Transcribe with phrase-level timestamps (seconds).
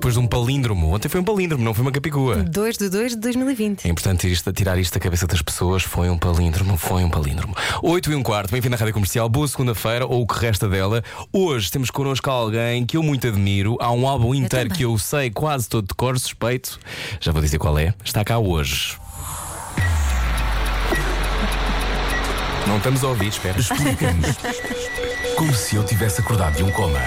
[0.00, 0.94] Depois de um palíndromo.
[0.94, 2.36] Ontem foi um palíndromo, não foi uma capicua.
[2.36, 3.84] 2 de 2 de 2020.
[3.84, 5.82] É importante isto, tirar isto da cabeça das pessoas.
[5.82, 7.54] Foi um palíndromo, foi um palíndromo.
[7.82, 9.28] 8 e um quarto, bem-vindo à Rádio Comercial.
[9.28, 11.04] Boa segunda-feira, ou o que resta dela.
[11.30, 13.76] Hoje temos connosco alguém que eu muito admiro.
[13.78, 14.78] Há um álbum inteiro também.
[14.78, 16.80] que eu sei quase todo de cor, suspeito.
[17.20, 17.92] Já vou dizer qual é.
[18.02, 18.96] Está cá hoje.
[22.66, 23.60] Não estamos a ouvir, espera.
[23.60, 24.36] Explica-nos.
[25.36, 27.00] Como se eu tivesse acordado de um coma.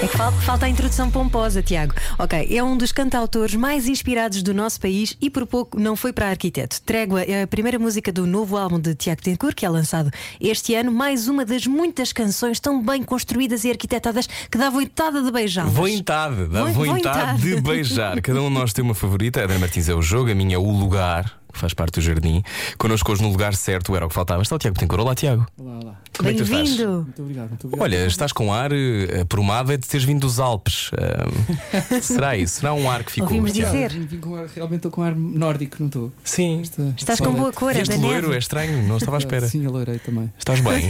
[0.00, 1.92] É que falta, falta a introdução pomposa, Tiago.
[2.18, 6.12] Ok, é um dos cantautores mais inspirados do nosso país e por pouco não foi
[6.12, 6.80] para arquiteto.
[6.82, 10.74] Trégua é a primeira música do novo álbum de Tiago Tencourt, que é lançado este
[10.76, 10.92] ano.
[10.92, 15.72] Mais uma das muitas canções tão bem construídas e arquitetadas que dá vontade de beijá-las.
[15.72, 18.20] Vontade, dá Vo- vontade de beijar.
[18.20, 19.40] Cada um de nós tem uma favorita.
[19.40, 22.00] A Ana Martins é o jogo, a minha é o lugar, que faz parte do
[22.00, 22.42] jardim.
[22.78, 24.40] Connosco hoje no lugar certo era o que faltava.
[24.42, 25.02] Está o Tiago Tencourt.
[25.02, 25.46] Olá, Tiago.
[25.58, 26.00] Olá, olá.
[26.16, 26.68] Como é que tu estás?
[26.68, 26.92] Bem-vindo!
[27.02, 27.84] Muito obrigado, muito obrigado.
[27.84, 30.90] Olha, estás com ar eh, aprumado é de teres vindo dos Alpes.
[30.94, 32.60] Ah, será isso?
[32.60, 33.28] Será um ar que ficou?
[33.28, 33.90] Ouvimos dizer.
[33.90, 36.12] Vim- com ar- realmente estou com ar nórdico, não estou?
[36.24, 36.60] Sim.
[36.60, 39.46] Esta- Estás com boa cor, é Este loiro é estranho, não estava à espera.
[39.48, 40.32] Sim, alourei também.
[40.38, 40.86] Estás bem?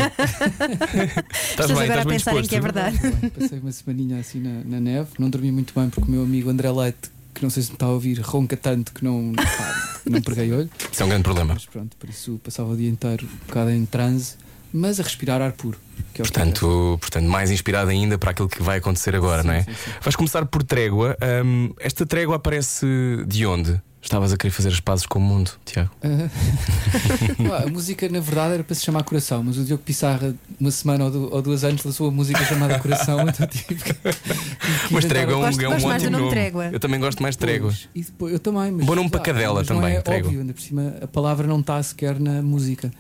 [1.50, 2.98] Estás bem, agora a bem pensar em que é verdade.
[3.38, 6.50] Passei uma semaninha assim na, na neve, não dormi muito bem porque o meu amigo
[6.50, 10.00] André Leite, que não sei se me está a ouvir, ronca tanto que não, pá,
[10.04, 10.70] não preguei olho.
[10.92, 11.54] Isso é um grande problema.
[11.54, 14.34] Mas pronto, por isso passava o dia inteiro um bocado em transe,
[14.72, 15.78] mas a respirar ar puro.
[16.12, 19.42] Que é o que Portanto, portanto, mais inspirado ainda para aquilo que vai acontecer agora,
[19.42, 19.62] Sim, não é?
[19.62, 19.90] sim, sim.
[20.02, 21.16] Vais começar por trégua.
[21.44, 22.86] Hum, esta trégua aparece
[23.26, 23.80] de onde?
[24.00, 25.90] Estavas a querer fazer as pazes com o mundo, Tiago.
[27.50, 30.70] Ah, a música, na verdade, era para se chamar Coração, mas o Diogo Pissarra, uma
[30.70, 33.92] semana ou duas anos, lançou a música chamada Coração, então tive que.
[34.90, 36.30] Mas trégua é um, Gosto- é um gosto ótimo nome.
[36.30, 36.66] Trégua.
[36.72, 37.72] Eu também gosto mais de trégua.
[38.18, 40.26] Pois, eu também, mas, Bom nome para cadela mas também, Não é trégua.
[40.28, 42.90] óbvio, ainda por cima a palavra não está sequer na música.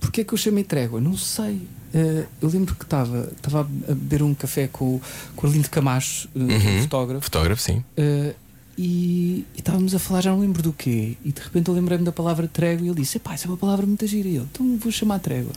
[0.00, 1.00] Porquê é que eu chamei trégua?
[1.00, 1.60] Não sei.
[1.94, 3.30] Eh, eu lembro que estava
[3.60, 3.62] a
[3.94, 5.02] beber um café com, o-
[5.34, 6.78] com o Arlindo Camacho, é Uhum.
[6.78, 7.82] um fotógrafo, Fotógrafo, sim.
[7.96, 8.34] eh,
[8.76, 11.16] e, e estávamos a falar, já não lembro do quê.
[11.24, 13.56] E de repente eu lembrei-me da palavra trégua e ele disse: Epá, isso é uma
[13.56, 14.28] palavra muito gira.
[14.28, 15.52] E eu, então vou chamar trégua.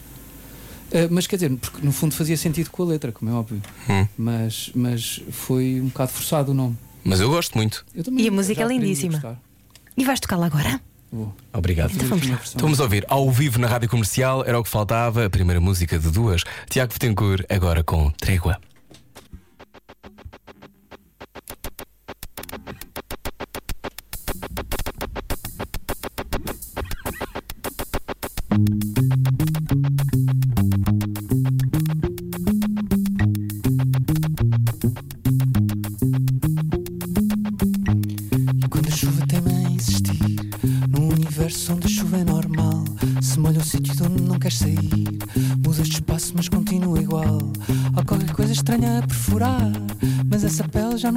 [0.91, 3.61] Eh, mas quer dizer, porque no fundo fazia sentido com a letra, como é óbvio.
[3.89, 4.07] Hum.
[4.17, 6.77] Mas, mas foi um bocado forçado o nome.
[7.03, 7.85] Mas eu gosto muito.
[7.95, 9.39] Eu também E a música é lindíssima.
[9.95, 10.81] E vais tocá-la agora?
[11.11, 11.33] Vou.
[11.53, 11.91] Obrigado.
[11.91, 12.35] Fazer vamos lá.
[12.35, 15.97] Então vamos ouvir ao vivo na rádio comercial, era o que faltava, a primeira música
[15.97, 16.43] de duas.
[16.69, 18.59] Tiago Betancourt, agora com Trégua.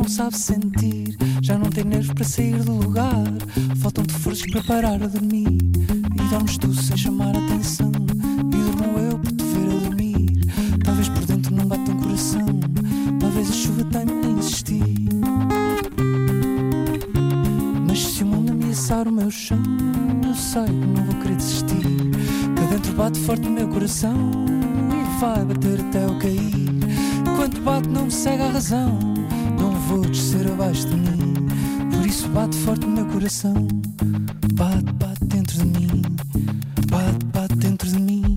[0.03, 1.17] Não sabe sentir.
[1.43, 3.25] Já não tem nervos para sair do lugar.
[3.77, 5.47] Faltam-te forças para parar a dormir.
[5.47, 7.93] E dormes tu sem chamar a atenção.
[8.53, 10.27] E durmo eu por te ver a dormir.
[10.85, 12.47] Talvez por dentro não bata um coração.
[13.21, 15.09] Talvez a chuva tenha a insistir.
[17.87, 19.63] Mas se o mundo ameaçar o meu chão,
[20.27, 21.87] eu sei que não vou querer desistir.
[22.57, 24.33] Cá dentro bate forte o meu coração
[24.91, 26.73] e vai bater até eu cair.
[27.21, 29.12] Enquanto bate, não me cega a razão.
[30.63, 31.35] Abaixo de mim.
[31.91, 33.67] Por isso bate forte o meu coração.
[34.55, 36.03] Bate, bate dentro de mim.
[36.89, 38.37] Bate, bate dentro de mim.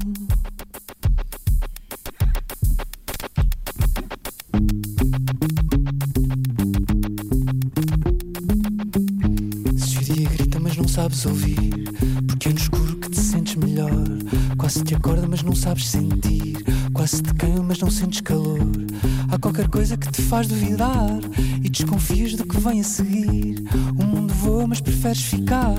[10.02, 11.60] Dia grita, mas não sabes ouvir.
[12.26, 13.92] Porque é no escuro que te sentes melhor.
[14.66, 16.58] Quase te acorda, mas não sabes sentir.
[16.92, 18.58] Quase te queima, mas não sentes calor.
[19.32, 21.20] Há qualquer coisa que te faz duvidar.
[21.64, 23.64] E desconfias do que vem a seguir.
[23.96, 25.76] O mundo voa, mas preferes ficar.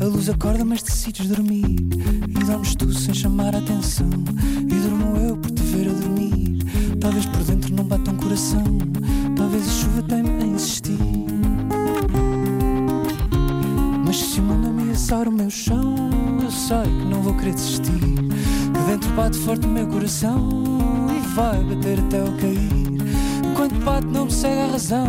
[0.00, 1.76] A luz acorda, mas decides dormir.
[2.26, 4.08] E dormes tu sem chamar a atenção.
[4.60, 6.64] E durmo eu por te ver a dormir.
[7.02, 8.64] Talvez por dentro não bata um coração.
[9.36, 10.96] Talvez a chuva tenha a insistir.
[14.06, 15.96] Mas se o mundo ameaçar o meu chão,
[16.42, 18.31] eu sei que não vou querer desistir.
[18.86, 20.48] Dentro bate forte o meu coração
[21.16, 22.70] e vai bater até eu cair.
[23.50, 25.06] Enquanto bate, não me segue a razão.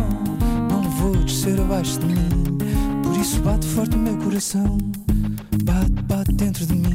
[0.70, 2.58] Não vou descer abaixo de mim.
[3.02, 4.78] Por isso bate forte o meu coração.
[5.64, 6.93] Bate, bate dentro de mim.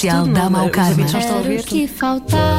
[0.00, 0.90] Comercial dá mau karma.
[0.90, 1.62] Os ouvintes não estão a ouvir.
[1.64, 2.49] que faltava.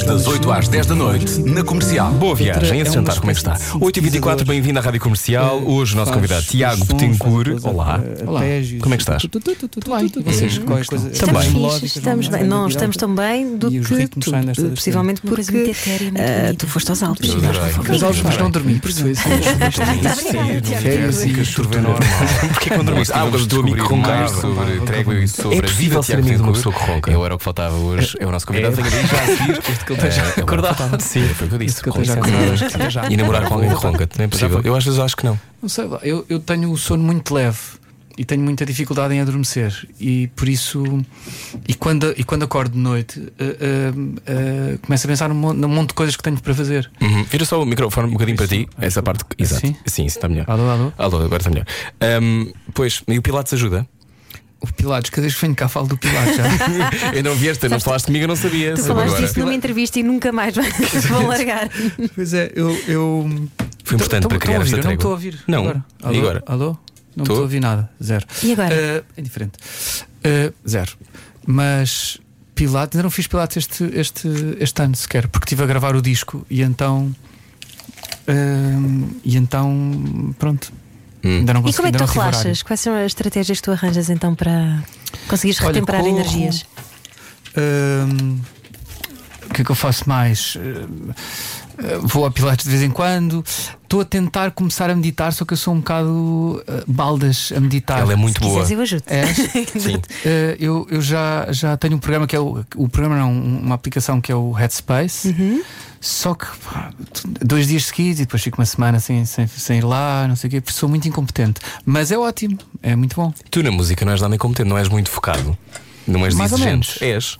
[0.00, 2.10] Dias, das 8 às 10 da noite, na comercial.
[2.12, 3.54] Boa viagem, esse É jantar, como é que está?
[3.54, 5.60] espécie de 8h24, bem-vindo à Rádio Comercial.
[5.64, 7.64] Hoje o nosso convidado Tiago Betancourt.
[7.64, 8.00] Olá.
[8.02, 8.40] eh, Olá.
[8.80, 9.22] Como é que estás?
[9.22, 11.10] Tu, tu, tu, tu, tu, tu, tu, Vocês qualquer coisa.
[11.10, 11.50] Também.
[11.82, 12.44] Estamos bem.
[12.44, 14.52] Não, estamos tão bem do que tu, cena.
[14.74, 16.54] possivelmente porque bonita.
[16.58, 17.30] tu foste aos Alpes.
[17.30, 17.96] Adorei.
[17.96, 20.80] Os Alpes, mas não dormi, por isso é assim.
[20.80, 22.00] Férias e chover normal.
[22.52, 23.12] Porquê que não dormiste?
[23.14, 26.36] Ah, o teu amigo roncar sobre trégua e sobre É a possível vida ser amigo
[26.36, 27.10] de uma pessoa que ronca.
[27.10, 28.16] Eu era o que faltava hoje.
[28.18, 28.76] É o nosso convidado.
[28.76, 29.60] Daí já a seguir.
[29.70, 31.00] Este que ele esteja Eh, acordado.
[31.02, 31.82] Sim, foi o que eu disse.
[31.82, 33.12] Que eu esteja acordado.
[33.12, 34.60] E namorar com alguém que ronca, não é possível.
[34.64, 35.38] Eu às vezes acho que não.
[35.62, 37.58] Não sei lá, eu, eu tenho o sono muito leve
[38.18, 40.82] e tenho muita dificuldade em adormecer e por isso
[41.66, 43.92] e quando, e quando acordo de noite eh, eh,
[44.26, 46.90] eh, começo a pensar num monte, num monte de coisas que tenho para fazer.
[47.00, 47.24] Uhum.
[47.24, 48.68] Vira só o microfone um bocadinho para ti, Isso.
[48.78, 49.24] essa parte.
[49.24, 49.64] que- Exato.
[49.64, 49.76] Assim?
[49.86, 50.44] Sim, isso está melhor.
[50.48, 50.92] Alô, alô.
[50.98, 51.66] Alô, agora está melhor.
[52.00, 53.86] Ahm, pois, e o Pilates ajuda?
[54.60, 56.44] O Pilates, cada vez que venho cá falo do Pilates já.
[57.16, 58.74] Eu não vieste, não falaste comigo, eu não sabia.
[58.74, 59.26] Tu falaste agora.
[59.26, 61.70] disso numa entrevista e nunca mais vão largar.
[62.14, 62.70] pois é, eu.
[62.86, 63.48] eu...
[63.84, 64.94] Foi importante Tô- para tô- criar tô a esta ouvir, eu não trégua.
[64.94, 65.38] estou a ouvir.
[65.48, 65.60] Não.
[65.60, 65.84] Agora.
[66.02, 66.18] E Alô?
[66.18, 66.42] agora?
[66.46, 66.76] Alô?
[67.16, 67.90] Não estou a ouvir nada.
[68.02, 68.26] Zero.
[68.42, 68.74] E agora?
[68.74, 69.52] Eh, é diferente.
[70.22, 70.92] Eh, zero.
[71.46, 72.18] Mas
[72.54, 74.28] Pilates, ainda não fiz Pilates este, este,
[74.60, 77.12] este ano sequer, porque estive a gravar o disco e então.
[78.26, 80.34] eh, e então.
[80.38, 80.70] Pronto.
[81.24, 81.38] Hum.
[81.38, 82.62] Ainda não E como é que tu relaxas?
[82.62, 84.82] Quais são as estratégias que tu arranjas então para
[85.28, 86.14] conseguires Olha, retemperar corro.
[86.14, 86.64] energias?
[87.56, 88.38] Hum,
[89.48, 90.56] o que é que eu faço mais?
[90.56, 91.12] Hum,
[92.02, 93.44] vou a Pilates de vez em quando.
[93.90, 97.58] Estou a tentar começar a meditar, só que eu sou um bocado eh, baldas a
[97.58, 97.98] meditar.
[97.98, 98.62] Ela é muito Se boa.
[98.62, 99.02] quiseres, eu ajudo.
[99.08, 99.36] És?
[99.82, 100.00] Sim.
[100.24, 103.74] Eh, eu, eu já, já tenho um programa que é o, o programa não, uma
[103.74, 105.30] aplicação que é o Headspace.
[105.30, 105.60] Uhum.
[106.00, 106.92] Só que pá,
[107.44, 110.46] dois dias seguidos e depois fico uma semana sem, sem, sem ir lá, não sei
[110.46, 111.60] o quê, porque sou muito incompetente.
[111.84, 113.34] Mas é ótimo, é muito bom.
[113.50, 115.58] Tu na música não és nada incompetente, não és muito focado.
[116.06, 116.96] Não és Mais ou exigente.
[117.02, 117.02] menos.
[117.02, 117.32] És.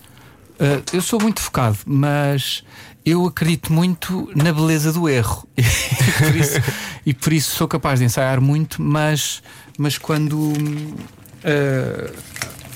[0.60, 2.64] Uh, eu sou muito focado, mas
[3.04, 5.46] eu acredito muito na beleza do erro.
[5.56, 6.60] e, por isso,
[7.06, 9.42] e por isso sou capaz de ensaiar muito, mas,
[9.78, 10.38] mas quando.
[10.38, 12.14] uh,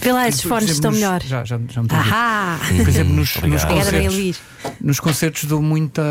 [0.00, 1.22] Vê lá, esses fones estão nos- melhor.
[1.22, 1.88] Já, já, já me.
[1.90, 2.58] Ahá!
[2.76, 4.40] Por exemplo, nos, nos concertos,
[4.80, 6.02] nos concertos dou muita.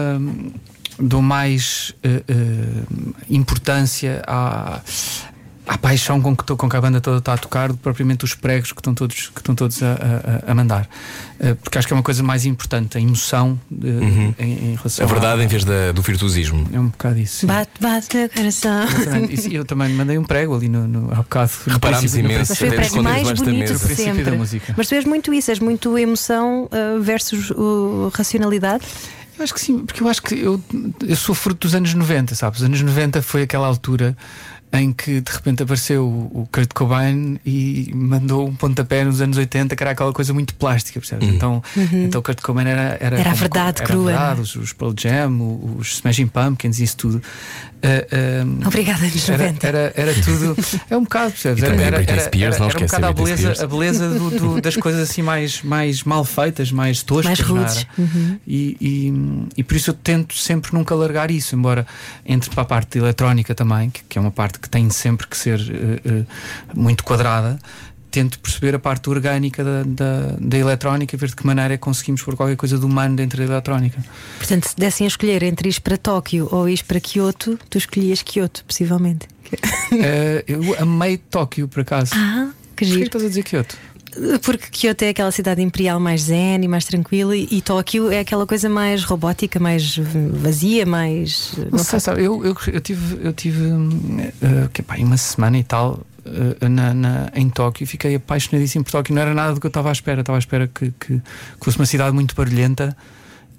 [0.99, 4.81] dou mais uh, uh, importância à.
[5.65, 7.79] À paixão com que, to- com que a banda toda está a tocar, do que
[7.83, 9.93] propriamente os pregos que estão todos, que estão todos a,
[10.47, 10.89] a- a mandar.
[11.39, 14.35] Uh, porque acho que é uma coisa mais importante, a emoção de- Uhum.
[14.37, 16.67] em, em relação A verdade em vez da- do virtuosismo.
[16.73, 17.37] É um bocado isso.
[17.41, 17.47] sim.
[17.47, 18.83] Bate, bate no coração.
[18.83, 19.33] Exatamente.
[19.33, 21.51] Isso, eu também mandei um prego ali no, no, há bocado.
[21.67, 22.45] no Reparámos imenso.
[22.49, 24.23] Mas foi o prego mais bonito sempre.
[24.23, 24.73] da música.
[24.75, 28.83] Mas tu és muito isso, és muito emoção uh, versus uh, racionalidade.
[29.37, 30.61] Eu acho que sim, porque eu acho que eu,
[31.07, 32.59] eu sou fruto dos anos 90, sabes?
[32.59, 34.15] Os anos 90 foi aquela altura
[34.73, 39.75] em que de repente apareceu o Kurt Cobain e mandou um pontapé nos anos 80,
[39.75, 41.27] que era aquela coisa muito plástica, percebes?
[41.29, 41.61] Então,
[41.93, 42.97] então o Kurt Cobain era.
[42.99, 43.21] Era, Uhum.
[43.21, 44.41] Era a como- verdade era crua, verdade, é?
[44.41, 47.21] os, os Pearl Jam, os Smashing Pumpkins, isso tudo.
[47.85, 48.07] Ah,
[48.63, 49.67] ah, Obrigada, anos Era, 90.
[49.67, 50.55] era, era tudo.
[50.89, 51.61] É um bocado, percebes?
[51.61, 54.29] E Era, era, era, Spears, era, não era um bocado a beleza, a beleza do-
[54.31, 57.25] do- das coisas assim mais, mais mal feitas, mais toscas.
[57.25, 57.85] Mais rudes.
[57.99, 58.39] era?
[58.47, 59.13] E, e,
[59.57, 61.85] e por isso eu tento sempre nunca largar isso, embora
[62.25, 65.27] entre para a parte de eletrónica também, que, que é uma parte que tem sempre
[65.27, 65.59] que ser
[66.05, 66.23] eh,
[66.73, 67.59] muito quadrada.
[68.09, 71.77] Tento perceber a parte orgânica da, da, da eletrónica e ver de que maneira é
[71.77, 74.03] que conseguimos pôr qualquer coisa de humano dentro da eletrónica.
[74.37, 78.21] Portanto, se dessem a escolher entre ir para Tóquio ou ir para Kyoto, tu escolhias
[78.21, 79.27] Kyoto, possivelmente.
[79.91, 82.11] Eh, eu amei Tóquio, por acaso.
[82.15, 83.03] Ah, que Porquê que giro.
[83.05, 83.77] estás a dizer Kyoto?
[84.41, 88.45] Porque Kyoto é aquela cidade imperial mais zen e mais tranquila e, Tóquio é aquela
[88.45, 89.97] coisa mais robótica, mais
[90.33, 91.53] vazia, mais.
[91.71, 93.59] Não sei, sabe, eu, eu, eu tive, eu tive
[94.41, 98.83] eh, que, pá, uma semana e tal eh, na, na- em Tóquio e fiquei apaixonadíssimo
[98.83, 99.15] por Tóquio.
[99.15, 100.21] Não era nada do que eu estava à espera.
[100.21, 101.21] Estava à espera que, que, que
[101.65, 102.95] fosse uma cidade muito barulhenta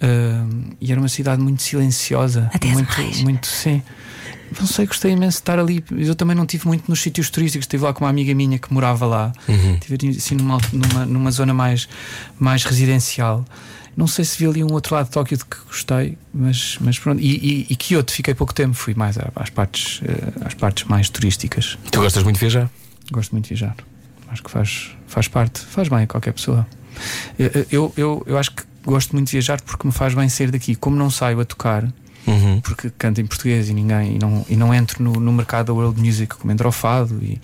[0.01, 0.45] eh,
[0.81, 2.51] e era uma cidade muito silenciosa.
[2.53, 2.93] Até muito,
[3.23, 3.83] muito sim.
[4.59, 5.85] Não sei, gostei imenso de estar ali.
[5.91, 7.65] Eu também não tive muito nos sítios turísticos.
[7.65, 9.33] Estive lá com uma amiga minha que morava lá.
[9.49, 9.75] Uhum.
[9.75, 11.89] Estive assim numa, numa, numa zona mais,
[12.39, 13.45] mais residencial.
[13.97, 16.99] Não sei se vi ali um outro lado de Tóquio de que gostei, mas, mas
[16.99, 17.21] pronto.
[17.21, 21.09] E, e, e Kyoto fiquei pouco tempo, fui mais às partes, eh, às partes mais
[21.09, 21.79] turísticas.
[21.91, 22.71] Tu gostas muito de viajar?
[23.13, 23.77] Gosto muito de viajar.
[24.29, 26.67] Acho que faz, faz parte, faz bem a qualquer pessoa.
[27.39, 30.51] Eu, eu, eu, eu acho que gosto muito de viajar porque me faz bem sair
[30.51, 30.75] daqui.
[30.75, 31.85] Como não saio a tocar,
[32.27, 32.61] Uhum.
[32.61, 35.73] porque canto em português e ninguém e não, e não entro no, no mercado da
[35.75, 37.39] world music como entra o fado e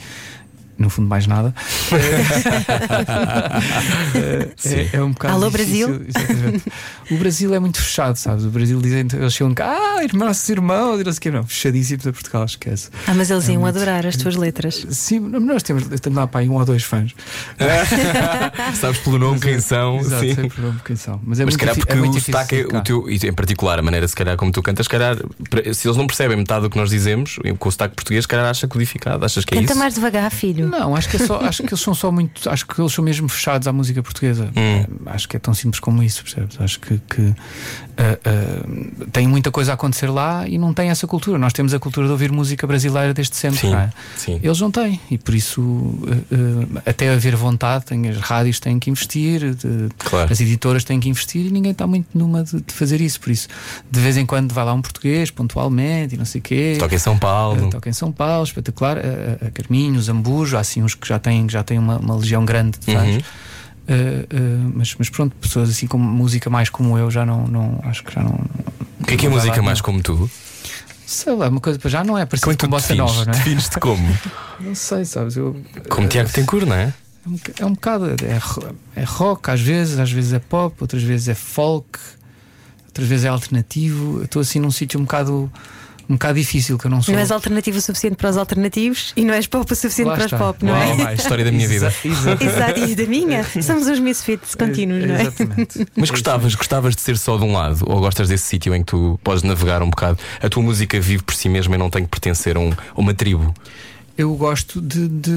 [0.81, 1.55] no fundo mais nada
[4.65, 6.07] é, é um bocado Alô, difícil, Brasil?
[6.09, 6.65] exatamente.
[7.11, 9.69] o Brasil é muito fechado sabes o Brasil dizem eles chegam cá
[9.99, 13.31] ah irmãos irmãos e não sei o que não fechadíssimos a Portugal esquece Ah, mas
[13.31, 14.87] eles É iam muito- adorar as tuas letras.
[14.91, 17.15] sim nós temos, temos lá para aí um ou dois fãs
[18.81, 19.99] Sabes pelo nome quem são?
[20.01, 20.35] Exato, sim.
[20.35, 22.15] sei por nome quem são mas é Mas muito se calhar porque é muito o
[22.15, 24.87] difícil sotaque, é o teu, e em particular a maneira se calhar como tu cantas,
[24.87, 25.17] se calhar,
[25.75, 28.47] se eles não percebem metade do que nós dizemos, com o sotaque português, se calhar
[28.47, 29.79] acha codificado, achas que é Canta isso?
[29.79, 30.70] mais devagar, filho.
[30.71, 32.49] Não, acho que, é só, acho que eles são só muito.
[32.49, 34.51] Acho que eles são mesmo fechados à música portuguesa.
[34.57, 34.85] Hum.
[35.07, 36.61] Acho que é tão simples como isso, percebes?
[36.61, 37.35] Acho que, que
[37.97, 38.63] eh, eh,
[39.13, 41.39] tem muita coisa a acontecer lá e não tem essa cultura.
[41.39, 43.91] Nós temos a cultura de ouvir música brasileira desde sempre, Sim, não é?
[44.17, 44.41] sim.
[44.43, 45.61] Eles não têm, e por isso,
[46.31, 50.33] eh, até haver vontade, tem, as rádios têm que investir, de- Claro.
[50.33, 53.21] as editoras têm que investir e ninguém está muito numa de, de fazer isso.
[53.21, 53.49] Por isso,
[53.91, 56.77] de vez em quando vai lá um português, pontualmente, e não sei o quê.
[56.79, 57.67] Toca em São Paulo.
[57.67, 58.99] Uh, toca em São Paulo, espetacular.
[58.99, 62.17] A, a- a Carminho, Zambujo, há assim uns que já têm, já têm uma, uma
[62.17, 63.09] legião grande de fãs.
[63.09, 63.19] Uhum.
[63.19, 67.81] Uh, uh, mas, mas pronto, pessoas assim com música mais como eu já não, não
[67.85, 68.39] acho que já não.
[69.01, 69.85] O que é que é música lá, mais não.
[69.85, 70.31] como tu?
[71.07, 73.13] Sei lá, uma coisa para já não é Como com bossa defines?
[73.13, 73.37] nova, não é?
[73.37, 74.19] Defines-te como?
[74.61, 75.37] Não sei, sabes?
[75.37, 76.93] Eu, Como Tiago Tencourt, não é?
[77.59, 78.11] é um, é bocado.
[78.11, 81.99] É, é rock às vezes, às vezes é pop, outras vezes é folk,
[82.87, 84.23] outras vezes é alternativo.
[84.23, 85.51] Estou assim num sítio um bocado.
[86.11, 87.15] Um bocado difícil que eu não sou.
[87.15, 90.17] Não és alternativo o suficiente para os alternativos e não és pop o suficiente Lá
[90.17, 90.97] para os pop, não Uau, é?
[90.97, 91.87] vai, história da minha vida.
[91.87, 92.45] Exa- exatamente.
[92.45, 93.45] Exato, e da minha.
[93.63, 95.23] Somos os misfits contínuos, não é?
[95.23, 95.87] Exatamente.
[95.95, 97.85] Mas gostavas, gostavas de ser só de um lado?
[97.89, 100.19] Ou gostas desse sítio em que tu podes navegar um bocado?
[100.43, 103.01] A tua música vive por si mesma e não tem que pertencer a, um- a
[103.01, 103.55] uma tribo?
[104.19, 105.31] Eu gosto de, de-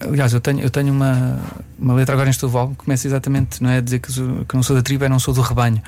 [0.00, 1.38] Aliás, eu tenho, eu tenho uma,
[1.78, 4.54] uma letra agora neste álbum que começa exatamente, não é a dizer que, sou- que
[4.56, 5.80] não sou da tribo, é não sou do rebanho.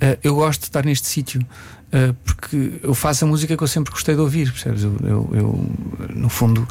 [0.00, 1.44] Eh, eu gosto de estar neste sítio
[1.92, 4.82] eh, porque eu faço a música que eu sempre gostei de ouvir, percebes?
[4.84, 5.70] Eu, eu- eu,
[6.14, 6.66] no fundo,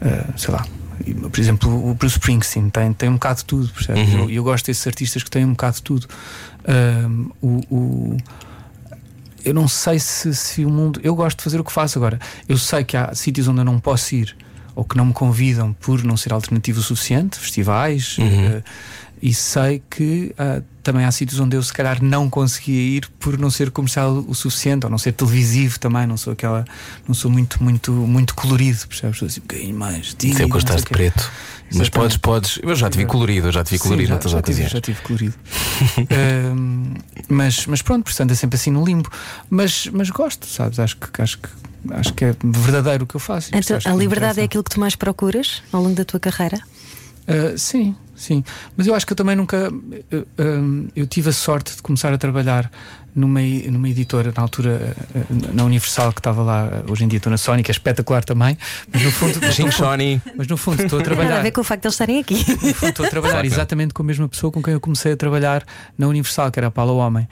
[0.00, 0.64] eh, sei lá.
[1.32, 4.08] Por exemplo, o Bruce Springsteen tem, tem um bocado de tudo, percebes?
[4.12, 4.20] Uhum.
[4.24, 6.06] Eu, eu gosto desses artistas que têm um bocado de tudo.
[6.66, 8.16] Ahm, o- o,
[9.44, 11.00] eu não sei se, se o mundo.
[11.02, 12.20] Eu gosto de fazer o que faço agora.
[12.48, 14.36] Eu sei que há sítios onde eu não posso ir
[14.74, 18.26] ou que não me convidam por não ser alternativo o suficiente, festivais, Uhum.
[18.46, 18.62] eh,
[19.22, 23.38] e sei que ah, também há sítios onde eu se calhar não conseguia ir por
[23.38, 26.06] não ser comercial o suficiente ou não ser televisivo também.
[26.08, 26.64] Não sou aquela.
[27.06, 29.22] Não sou muito, muito, muito colorido, percebes?
[29.22, 30.08] Assim um bocadinho mais.
[30.08, 31.30] Sempre tímido, gostaste de preto.
[31.68, 31.90] Mas Exatamente.
[31.92, 32.58] podes, podes.
[32.62, 34.50] Eu já te vi colorido, eu já te vi Sim, colorido já, noutras já tive,
[34.50, 34.72] ocasiões.
[34.72, 35.34] já tive colorido.
[36.52, 36.94] Ahm,
[37.28, 39.08] mas, mas pronto, portanto é sempre assim no limbo.
[39.48, 40.80] Mas, mas gosto, sabes?
[40.80, 41.48] Acho que, acho que,
[41.92, 43.50] acho que é verdadeiro o que eu faço.
[43.54, 46.60] Então, a liberdade é aquilo que tu mais procuras ao longo da tua carreira?
[47.26, 48.44] Ah, sim, sim.
[48.76, 49.70] Mas eu acho que eu também nunca.
[50.10, 52.70] eu, ahm, eu tive a sorte de começar a trabalhar
[53.14, 55.18] numa, numa editora, na altura, ah,
[55.54, 56.82] na Universal, que estava lá.
[56.88, 58.56] Hoje em dia estou na Sony, que é espetacular também.
[58.92, 60.20] Mas no fundo, Sim, Sony.
[60.36, 61.42] mas no fundo estou a Nada a trabalhar.
[61.42, 62.34] ver com o facto de eles estarem aqui.
[62.50, 65.16] No fundo, estou a trabalhar exatamente com a mesma pessoa com quem eu comecei a
[65.16, 65.64] trabalhar
[65.96, 67.28] na Universal, que era a Paula Homem.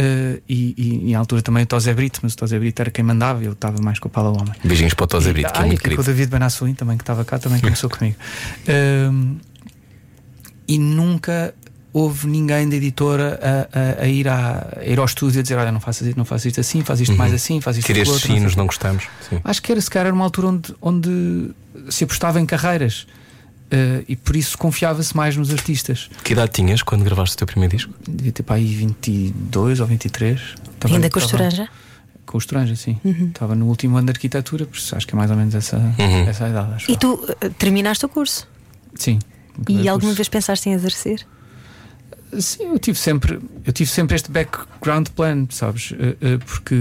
[0.00, 2.90] Uh, e, e, e à altura também o Tosé Brito, mas o Tosé Brito era
[2.90, 4.54] quem mandava, eu estava mais com a Paula Homem.
[4.64, 6.02] Beijinhos para o Tosé Brito, que é Ah, e muito com o querido.
[6.04, 8.16] David Benassuin também, que estava cá, também começou comigo.
[9.12, 9.36] Um,
[10.66, 11.52] e nunca
[11.92, 15.56] houve ninguém da editora a, a- a ir, à- a ir ao estúdio a dizer:
[15.56, 18.08] Olha, não faças isto, não faças isto assim, faz isto mais assim, faz isto estes
[18.08, 19.04] outro, não sei sinos, o quê." não gostamos.
[19.28, 19.40] Sim.
[19.42, 21.50] Acho que era se calhar era uma altura onde, onde
[21.90, 23.06] se apostava em carreiras
[23.72, 26.10] uh, e por isso confiava-se mais nos artistas.
[26.24, 27.92] Que idade tinhas quando gravaste o teu primeiro disco?
[28.08, 30.40] Devia ter para aí 22 ou 23.
[30.74, 31.68] Estava- Ainda com a estava- estoranja?
[32.26, 32.96] Com o Estoranja, sim.
[33.04, 35.76] Estava no último ano de arquitetura, por isso acho que é mais ou menos essa,
[35.78, 36.28] Uhum.
[36.28, 36.74] essa idade.
[36.74, 38.46] Acho E tu eh, terminaste o curso?
[38.94, 39.18] Sim.
[39.68, 40.14] E o alguma curso.
[40.14, 41.26] vez pensaste em exercer?
[42.38, 45.92] Sim, eu tive sempre, eu tive sempre este background plan, sabes?
[45.98, 46.76] Eh, Porque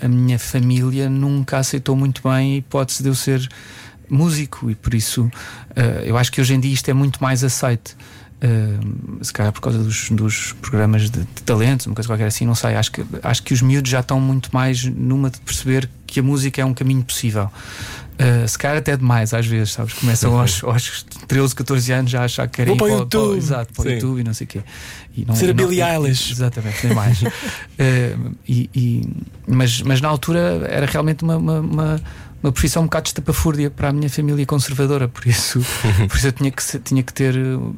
[0.00, 3.48] a minha família nunca aceitou muito bem a hipótese de eu ser
[4.08, 5.30] músico e por isso
[5.74, 7.96] eh, eu acho que hoje em dia isto é muito mais aceite.
[8.40, 8.78] Eh,
[9.22, 12.54] se calhar por causa dos, dos programas de, de talentos, uma coisa qualquer assim, não
[12.54, 12.74] sei.
[12.74, 16.22] Acho que, acho que os miúdos já estão muito mais numa de perceber que a
[16.22, 17.50] música é um caminho possível.
[18.14, 19.92] Uh, se calhar até demais, às vezes, sabes?
[19.94, 23.36] Começam aos, aos 13, 14 anos já a achar que querem ir para o YouTube.
[23.36, 23.92] exato, para o.
[23.92, 24.60] YouTube e não sei o quê.
[25.16, 26.30] E não- Ser a Billie Eilish.
[26.30, 27.20] Exatamente, nem mais.
[27.22, 27.26] Uh,
[28.46, 29.08] e, e-
[29.48, 32.00] mas, mas na altura era realmente uma, uma, uma,
[32.44, 35.64] uma profissão um bocado estapafúrdia para a minha família conservadora, por isso,
[36.08, 37.74] por isso eu tinha que, tinha que ter uh, uh,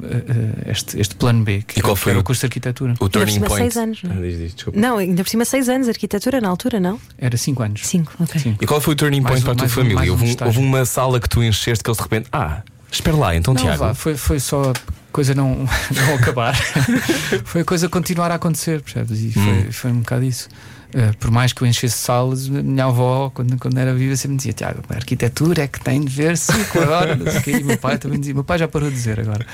[0.69, 2.93] este, este plano B, que, E qual foi era o- curso de arquitetura.
[2.99, 3.63] O turning cima point.
[3.63, 4.17] seis anos, não é?
[4.17, 4.65] Ah, diz, diz.
[4.75, 6.99] Não, ainda por cima, seis anos, arquitetura na altura, não?
[7.17, 7.81] Era 5 anos.
[7.87, 8.39] Cinco, ok.
[8.41, 8.57] Sim.
[8.59, 9.95] E qual foi o turning Mais point um- para a tua mais um- família?
[9.95, 12.27] mais um houve, um- houve uma sala que tu encheste que eles de repente.
[12.33, 13.77] Ah, espera lá, então, Não, Tiago.
[13.79, 14.73] vá, foi, foi só a
[15.13, 16.55] coisa não, não acabar.
[17.45, 19.21] foi a coisa continuar a acontecer, percebes?
[19.21, 19.61] E Hum.
[19.63, 20.49] foi, foi um bocado isso.
[20.89, 24.31] Uh, por mais que eu enchesse salas, a minha avó, quando, quando era viva, sempre
[24.31, 27.15] me dizia: Tiago, a arquitetura é que tem de ver ciclo agora.
[27.15, 27.51] não sei o quê.
[27.51, 29.45] E meu pai também dizia: Meu pai já parou de dizer agora.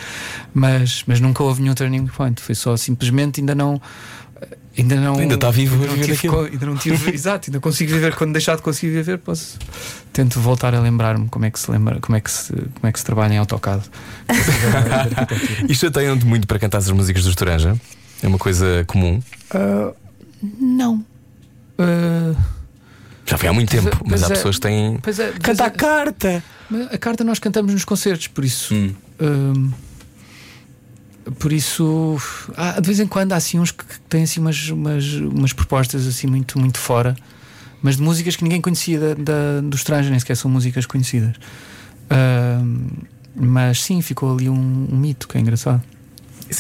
[0.54, 2.40] Mas, mas nunca houve nenhum turning point.
[2.40, 3.82] Foi só simplesmente ainda não.
[4.78, 5.16] Ainda não.
[5.16, 7.12] Ainda está vivo a ainda não tive Ainda não tive.
[7.14, 8.16] exato, ainda consigo viver.
[8.16, 9.58] Quando deixar de conseguir viver, posso.
[10.12, 12.92] Tento voltar a lembrar-me como é que se lembra, como é que se, como é
[12.92, 13.84] que se trabalha em AutoCAD.
[15.70, 17.76] Isto atende muito para cantar as músicas do Estoranja?
[18.22, 19.22] É uma coisa comum.
[20.60, 21.04] Não.
[21.80, 22.36] Uh,
[23.26, 24.30] Já foi há muito tempo, Pois mas há é.
[24.30, 25.00] pessoas que têm.
[25.02, 26.44] pois é, Canta a é, carta!
[26.70, 28.74] mas a carta nós cantamos nos concertos, por isso.
[28.74, 28.94] Hum.
[29.22, 29.72] hum,
[31.40, 32.18] por isso,
[32.58, 35.54] há, de vez em quando há assim uns que que têm assim umas, umas, umas
[35.54, 37.16] propostas assim muito, muito fora,
[37.82, 41.36] mas de músicas que ninguém conhecia da, da, do estrangeiro, nem sequer são músicas conhecidas.
[42.12, 42.88] Hum,
[43.36, 45.82] mas sim, ficou ali um, um mito que é engraçado.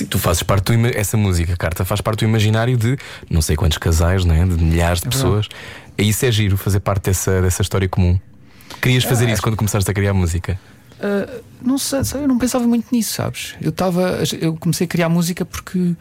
[0.09, 2.97] Tu fazes parte do essa música, carta, faz parte do imaginário de
[3.29, 4.45] não sei quantos casais, não é?
[4.45, 5.47] de milhares de É pessoas.
[5.97, 8.19] E isso é giro, fazer parte dessa, dessa história comum.
[8.81, 10.59] Querias fazer isso quando começaste a criar música?
[10.99, 13.55] Uh, não sei, sei, eu não pensava muito nisso, sabes?
[13.61, 15.95] Eu estava, eu comecei a criar música porque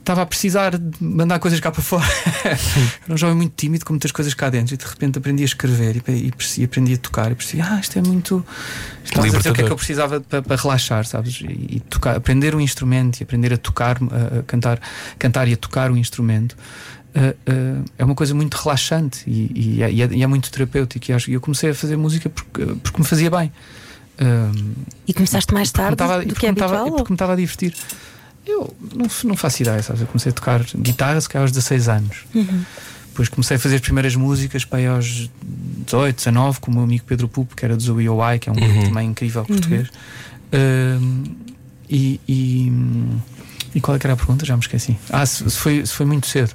[0.00, 2.04] estava a precisar de mandar coisas cá para fora.
[2.44, 5.46] Era um jovem muito tímido, com muitas coisas cá dentro, e de repente aprendi a
[5.46, 8.44] escrever e, e, percebi- aprendi a tocar e percebi, ah, isto é muito.
[9.04, 11.40] Estava a dizer o que é que eu precisava para, para relaxar, sabes?
[11.42, 14.80] E, e tocar, aprender um instrumento e aprender a tocar, a, a cantar,
[15.18, 16.56] cantar e a tocar um instrumento.
[17.14, 17.18] uh,
[17.50, 21.10] uh, é uma coisa muito relaxante e, e é, e é- e é muito terapêutico.
[21.10, 23.52] E acho- e eu comecei a fazer música porque, porque me fazia bem.
[24.22, 24.72] Um,
[25.08, 26.90] E começaste mais tarde tava- do porque que é habitual?
[26.92, 27.74] porque me estava a divertir.
[28.50, 30.00] Eu não, não faço ideia, sabes?
[30.02, 32.18] Eu comecei a tocar guitarra se calhar aos 16 anos.
[32.34, 32.64] Uhum.
[33.08, 35.28] Depois comecei a fazer as primeiras músicas para aí aos
[35.86, 38.52] 18, 19, com o meu amigo Pedro Pupo, que era do Zoe OI, que é
[38.52, 38.84] um grupo Uhum.
[38.84, 39.88] também incrível português.
[40.52, 41.24] Um,
[41.88, 42.72] e, e,
[43.74, 44.44] e qual é que era a pergunta?
[44.46, 44.96] Já me esqueci.
[45.10, 46.52] Ah, se, se foi, se foi muito cedo.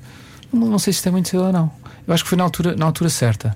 [0.51, 1.71] Não, não sei se isto é muito cedo ou não.
[2.07, 3.55] Eu acho que foi na altura, na altura certa.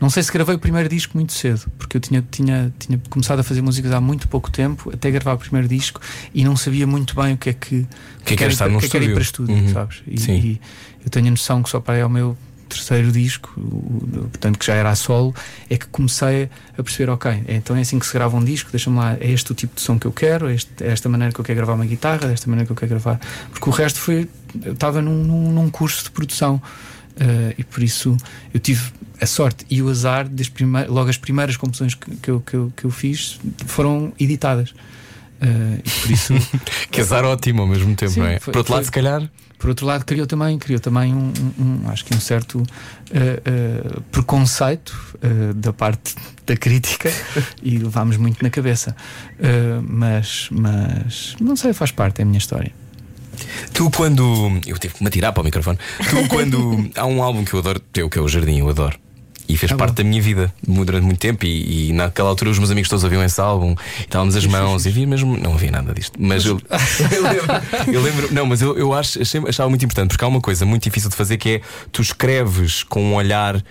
[0.00, 3.40] Não sei se gravei o primeiro disco muito cedo, porque eu tinha, tinha, tinha começado
[3.40, 6.00] a fazer músicas há muito pouco tempo, até gravar o primeiro disco,
[6.34, 7.86] e não sabia muito bem o que é que,
[8.20, 9.46] O que é que era estar ir, num o que é que era ir estúdio?
[9.46, 9.72] para estúdio, Uhum.
[9.74, 10.02] sabes?
[10.06, 10.32] E, Sim.
[10.38, 10.60] e
[11.04, 12.36] eu tenho a noção que só para é o meu
[12.68, 13.52] terceiro disco,
[14.30, 15.34] portanto que já era a solo,
[15.68, 18.70] é que comecei a perceber, ok, é, então é assim que se grava um disco,
[18.70, 21.08] deixa-me lá, é este o tipo de som que eu quero, é, este- é esta
[21.08, 23.20] maneira que eu quero gravar uma guitarra, é esta maneira que eu quero gravar.
[23.50, 24.28] Porque o resto foi.
[24.62, 26.62] Eu estava num, num, num curso de produção
[27.18, 28.16] eh, e por isso
[28.54, 30.26] eu tive a sorte e o azar,
[30.88, 34.72] logo as primeiras composições que, que, eu, que, eu, que eu fiz foram editadas.
[35.40, 36.34] Eh, e por isso.
[36.90, 38.38] Que azar ótimo ao mesmo tempo, Sim, não é?
[38.38, 39.30] foi- Por outro lado, foi- se calhar.
[39.58, 42.62] Por outro lado, criou também, criou também um, um- um- acho que um certo
[43.10, 44.96] eh, eh, preconceito
[45.54, 46.14] da parte
[46.46, 47.10] da crítica
[47.62, 48.96] e levámos muito na cabeça.
[49.86, 52.72] Mas, mas não sei, faz parte, é a minha história.
[53.72, 54.60] Tu, quando.
[54.66, 55.78] Eu tive que me atirar para o microfone.
[56.08, 56.90] Tu, quando.
[56.96, 58.98] Há um álbum que eu adoro teu, que é o Jardim, eu adoro.
[59.52, 59.96] E fez Ah, parte bom.
[59.96, 61.44] da minha vida durante muito tempo.
[61.44, 64.86] E, e naquela altura os meus amigos todos ouviam esse álbum e estávamos as mãos
[64.86, 65.36] e havia mesmo.
[65.36, 66.16] Não havia nada disto.
[66.20, 66.60] Mas eu,
[67.12, 70.28] eu lembro, eu lembro- Não, mas eu, eu acho, achei- achava muito importante porque há
[70.28, 71.60] uma coisa muito difícil de fazer que é
[71.92, 73.62] tu escreves com um olhar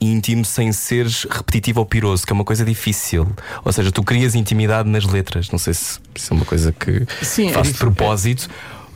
[0.00, 3.26] íntimo sem seres repetitivo ou piroso, que é uma coisa difícil.
[3.64, 5.50] Ou seja, tu crias intimidade nas letras.
[5.50, 8.48] Não sei se isso é uma coisa que Sim, é faz de dif- propósito.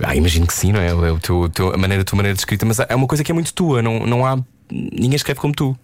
[0.03, 0.89] Ah, imagino que sim, não é?
[0.89, 3.25] É o teu, teu- a, maneira, a tua maneira de escrita, mas é uma coisa
[3.25, 4.39] que é muito tua, não, não há.
[4.71, 5.77] Ninguém escreve como tu.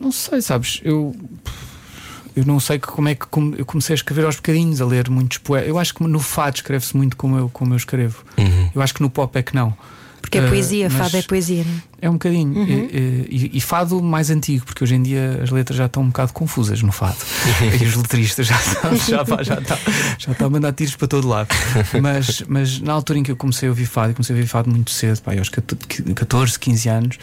[0.00, 0.80] Não sei, sabes?
[0.84, 1.14] Eu.
[2.36, 4.86] Eu não sei que- como é que come- eu comecei a escrever aos bocadinhos, a
[4.86, 5.68] ler muitos poemas.
[5.68, 8.24] Eu acho que no fado escreve-se muito como eu, como eu escrevo.
[8.74, 9.76] Eu acho que no pop é que não.
[10.22, 11.82] Porque é poesia, mas fado é poesia, não é?
[12.02, 12.62] É um bocadinho.
[12.62, 16.06] E, e- e fado mais antigo, porque hoje em dia as letras já estão um
[16.06, 17.16] bocado confusas no fado.
[17.82, 19.76] e os letristas já estão, já, pá, já, está,
[20.18, 21.48] já está a mandar tiros para todo lado.
[22.00, 24.48] Mas, mas na altura em que eu comecei a ouvir fado, e comecei a ouvir
[24.48, 27.18] fado muito cedo, pá, aos 14, 15 anos,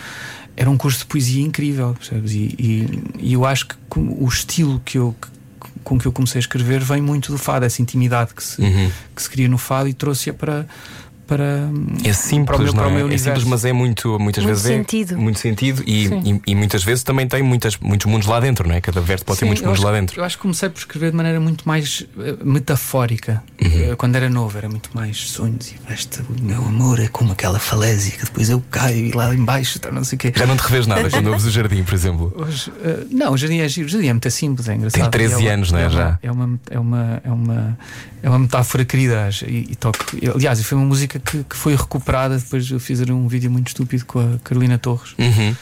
[0.57, 2.31] era um curso de poesia incrível, percebes?
[2.33, 5.15] E, e- e eu acho que o estilo que eu.
[5.83, 8.91] com que eu comecei a escrever vem muito do fado, essa intimidade que se, Uhum.
[9.15, 10.67] que se cria no fado e trouxe-a para,
[11.27, 11.69] para,
[12.03, 12.95] É simples, para o meu, não para o é?
[13.03, 15.13] meu é simples, mas é muito, muitas Muito vezes sentido.
[15.13, 18.67] é muito sentido e, e, e muitas vezes também tem muitas, muitos mundos lá dentro,
[18.67, 18.81] não é?
[18.81, 20.19] Cada verso pode ter Sim, muitos eu mundos acho- lá dentro.
[20.19, 23.43] Eu acho que comecei por escrever de maneira muito mais eh, metafórica.
[23.61, 23.91] Uhum.
[23.91, 27.31] Eh, Quando era novo, era muito mais sonhos e este, o meu amor é como
[27.33, 30.33] aquela falésia que depois eu caio e lá embaixo está não sei o quê.
[30.35, 32.33] Já não te revês nada quando ouves o jardim, por exemplo.
[32.37, 35.01] Hoje, eh, não, o jardim é giro, o jardim é muito simples, é engraçado.
[35.01, 36.19] Tem 13 É uma- anos, não é, uma- já?
[36.21, 37.77] É uma, é uma, é uma,
[38.23, 39.97] é uma metáfora querida e, e toco.
[40.21, 42.37] e, Aliás, foi uma música que, que foi recuperada.
[42.37, 45.13] Depois eu fiz um vídeo muito estúpido com a Carolina Torres.
[45.17, 45.55] Uhum.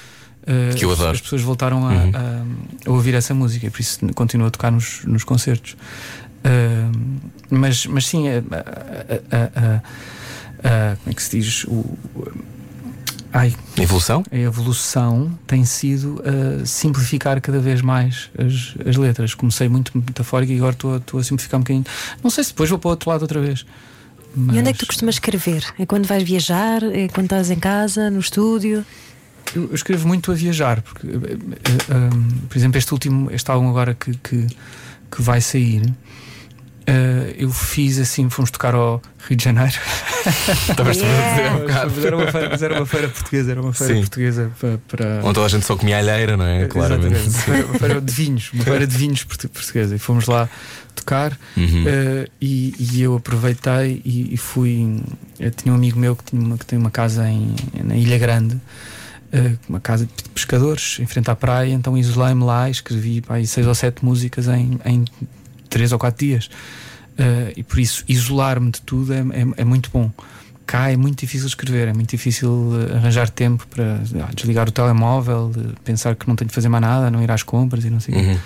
[0.48, 1.12] Eh, Que eu adoro.
[1.12, 2.12] As pessoas voltaram a, Uhum.
[2.14, 5.76] a- a ouvir essa música e por isso continuo a tocar nos, nos concertos.
[6.44, 6.86] Eh,
[7.50, 8.38] mas, mas sim, a,
[9.32, 11.64] a- como é que se diz?
[11.66, 11.98] O,
[13.34, 14.24] ai, Evolução?
[14.32, 16.22] a evolução tem sido
[16.62, 19.34] a simplificar cada vez mais as, as letras.
[19.34, 21.86] Comecei muito metafórico e agora estou a simplificar um bocadinho.
[22.24, 23.66] Não sei se depois vou para o outro lado outra vez.
[24.36, 25.64] E onde é que Mas- tu costumas escrever?
[25.80, 26.84] É quando vais viajar?
[26.84, 28.86] É quando estás em casa, no estúdio?
[29.56, 33.50] Eu, eu escrevo muito a viajar, porque, eh, eh, um, por exemplo, este último, este
[33.52, 34.48] álbum agora que, que,
[35.12, 35.94] que vai sair,
[36.88, 39.74] eh, eu fiz assim, fomos tocar ao Rio de Janeiro.
[40.70, 41.92] Estavas tu a dizer um bocado.
[41.96, 44.00] Mas era uma feira, era uma feira portuguesa, era uma feira Sim.
[44.02, 44.78] portuguesa para.
[44.88, 45.06] para...
[45.24, 46.66] Onde toda a gente só comia alheira, não é?
[46.68, 47.30] Claramente.
[47.70, 49.96] Uma feira- de vinhos, uma feira de vinhos portu- portuguesa.
[49.96, 50.48] E fomos lá
[50.96, 51.84] tocar Uhum.
[51.88, 55.02] eh, e, e eu aproveitei e, e fui.
[55.40, 58.18] Eu tinha um amigo meu que, tinha uma, que tem uma casa em, na Ilha
[58.18, 58.60] Grande,
[59.32, 61.72] eh, uma casa de pescadores, em frente à praia.
[61.74, 65.06] Então isolei-me lá e escrevi pá, seis ou sete músicas em, em
[65.70, 66.50] três ou quatro dias.
[67.18, 70.12] Eh, e por isso, isolar-me de tudo é, é, é muito bom.
[70.66, 74.72] Cá é muito difícil escrever, é muito difícil eh, arranjar tempo para ah, desligar o
[74.72, 75.52] telemóvel,
[75.84, 78.16] pensar que não tenho de fazer mais nada, não ir às compras e não sei
[78.16, 78.40] o quê.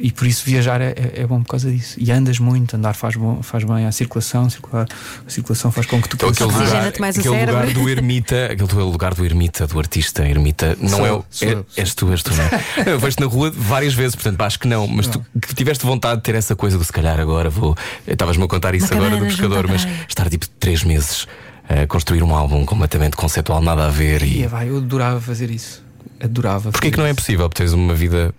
[0.00, 1.96] E por isso viajar é, é- é bom por causa disso.
[1.98, 4.86] E andas muito, andar faz, bom, faz bem à circulação, circular,
[5.26, 9.14] a circulação faz com que tu Então, aquele lugar, aquele lugar do ermita, aquele lugar
[9.14, 11.24] do ermita, do artista ermita, não Sou é eu, o.
[11.30, 12.50] sou é- sou és tu, és tu, não é?
[12.92, 16.16] Eu vejo-te na rua várias vezes, portanto acho que não, mas tu que tiveste vontade
[16.16, 17.76] de ter essa coisa do se calhar agora vou.
[18.06, 21.26] Estavas-me a contar isso agora do pescador, mas estar tipo três meses
[21.68, 24.46] a construir um álbum completamente conceptual, nada a ver Ia, e.
[24.48, 25.82] vai, eu adorava fazer isso.
[26.20, 26.70] Adorava.
[26.70, 27.48] Porquê que não é possível?
[27.48, 28.32] Porque tens uma vida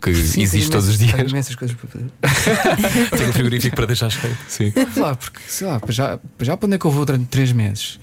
[0.00, 1.32] que, Sim, existe tenho todos os imensas- tenho dias.
[1.32, 3.08] imensas coisas para fazer.
[3.18, 4.36] Tem um frigorífico para deixar cheio.
[4.48, 4.72] Sim.
[4.92, 7.04] Sei lá, porque, sei lá, para já, para já para onde é que eu vou
[7.04, 7.98] durante três meses?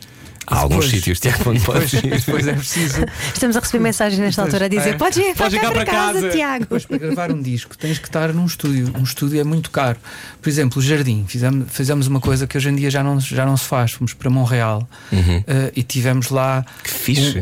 [0.48, 2.26] Há alguns sítios, Tiago, onde podes Depois, ir.
[2.26, 3.06] depois é preciso.
[3.34, 4.98] Estamos a receber mensagens nesta Pois, altura a dizer: é.
[4.98, 6.60] Podes ir, Podes ir cá para casa, casa." Tiago.
[6.62, 8.92] Depois, para gravar um disco, tens que estar num estúdio.
[8.98, 9.98] Um estúdio é muito caro.
[10.42, 11.26] Por exemplo, o Jardim.
[11.28, 13.92] Fizemos, fizemos uma coisa que hoje em dia já não, já não se faz.
[13.94, 15.44] Fomos para Montreal Uhum.
[15.48, 16.66] eh, e tivemos lá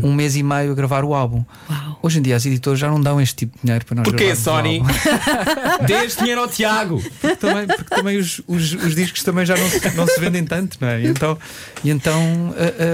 [0.04, 1.44] um, um mês e meio a gravar o álbum.
[1.70, 2.00] Uau.
[2.04, 4.36] Hoje em dia as editoras já não dão este tipo de dinheiro para nós Porquê,
[4.36, 4.82] Sony?
[5.88, 7.02] Dê este dinheiro ao Tiago!
[7.22, 10.44] Porque também, porque também os, os, os discos também já não se, não se vendem
[10.46, 11.02] tanto, não é?
[11.02, 11.38] E então,
[11.84, 12.90] e então ah, ah,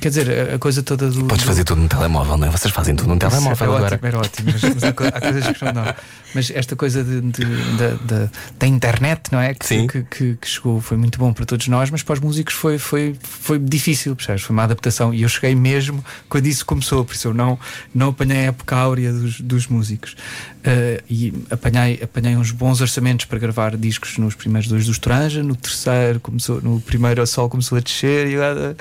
[0.00, 1.24] quer dizer, a- coisa toda do.
[1.24, 2.50] Podes fazer tudo no telemóvel, não é?
[2.50, 3.94] Vocês fazem tudo no telemóvel era agora.
[3.96, 5.94] ótimo, era ótimo, mas, mas há, co- há coisas que não.
[6.34, 7.44] Mas esta coisa de, de-
[7.76, 9.52] da- da- internet, não é?
[9.52, 9.86] Que, Sim.
[9.86, 12.78] que, que- que chegou, foi muito bom para todos nós, mas para os músicos foi,
[12.78, 14.42] foi, foi difícil, percebes?
[14.42, 15.12] Foi uma adaptação.
[15.12, 17.58] E eu cheguei mesmo quando isso começou, por isso eu não,
[17.94, 20.16] não apanhei a época áurea dos, dos músicos.
[20.64, 25.42] Ah, e apanhei, apanhei uns bons orçamentos para gravar discos nos primeiros dois do Estranja,
[25.42, 28.74] no terceiro, começou, no primeiro o sol começou a descer e, ah,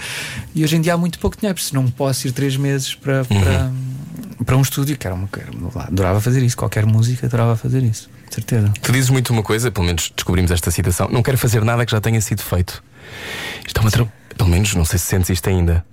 [0.54, 2.94] e hoje em dia há muito pouco dinheiro, por isso não posso ir três meses
[2.96, 3.24] para.
[3.26, 3.72] para
[4.46, 5.50] para um estúdio que era uma, que era
[5.88, 8.72] adorava fazer isso, qualquer música adorava fazer isso, de certeza.
[8.82, 11.92] Tu dizes muito uma coisa, pelo menos descobrimos esta citação: não quero fazer nada que
[11.92, 12.84] já tenha sido feito.
[13.66, 14.06] Isto é uma tra...
[14.38, 15.86] Pelo menos não sei se sentes isto ainda.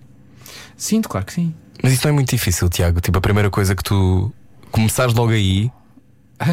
[0.77, 1.55] Sinto, claro que sim.
[1.83, 3.01] Mas isso não é muito difícil, Tiago.
[3.01, 4.33] Tipo, a primeira coisa que tu
[4.71, 5.71] começares logo aí.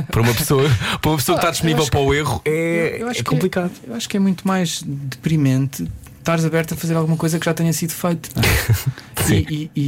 [0.10, 0.64] Para uma pessoa,
[1.02, 3.72] para uma pessoa que está disponível para o erro é, Eu- eu acho é complicado.
[3.86, 5.86] eu acho que é muito mais deprimente
[6.24, 8.30] estares aberto a fazer alguma coisa que já tenha sido feito.
[8.40, 8.74] é?
[9.24, 9.46] Sim.
[9.50, 9.82] e, e,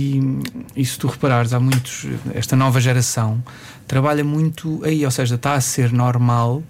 [0.76, 2.06] e, e se tu reparares, há muitos.
[2.34, 3.42] Esta nova geração
[3.88, 6.62] trabalha muito aí, ou seja, está a ser normal.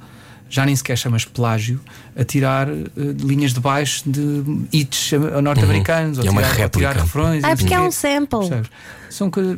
[0.47, 1.81] Já nem sequer chamas plágio
[2.15, 2.83] a tirar eh,
[3.19, 7.01] linhas de baixo de hits eh, norte-americanos é ou, uma tirar, ou tirar réplica.
[7.01, 7.43] refrões.
[7.43, 8.39] Ah, sei porque é um sample.
[8.39, 8.69] Percebes?
[9.09, 9.57] São coisas.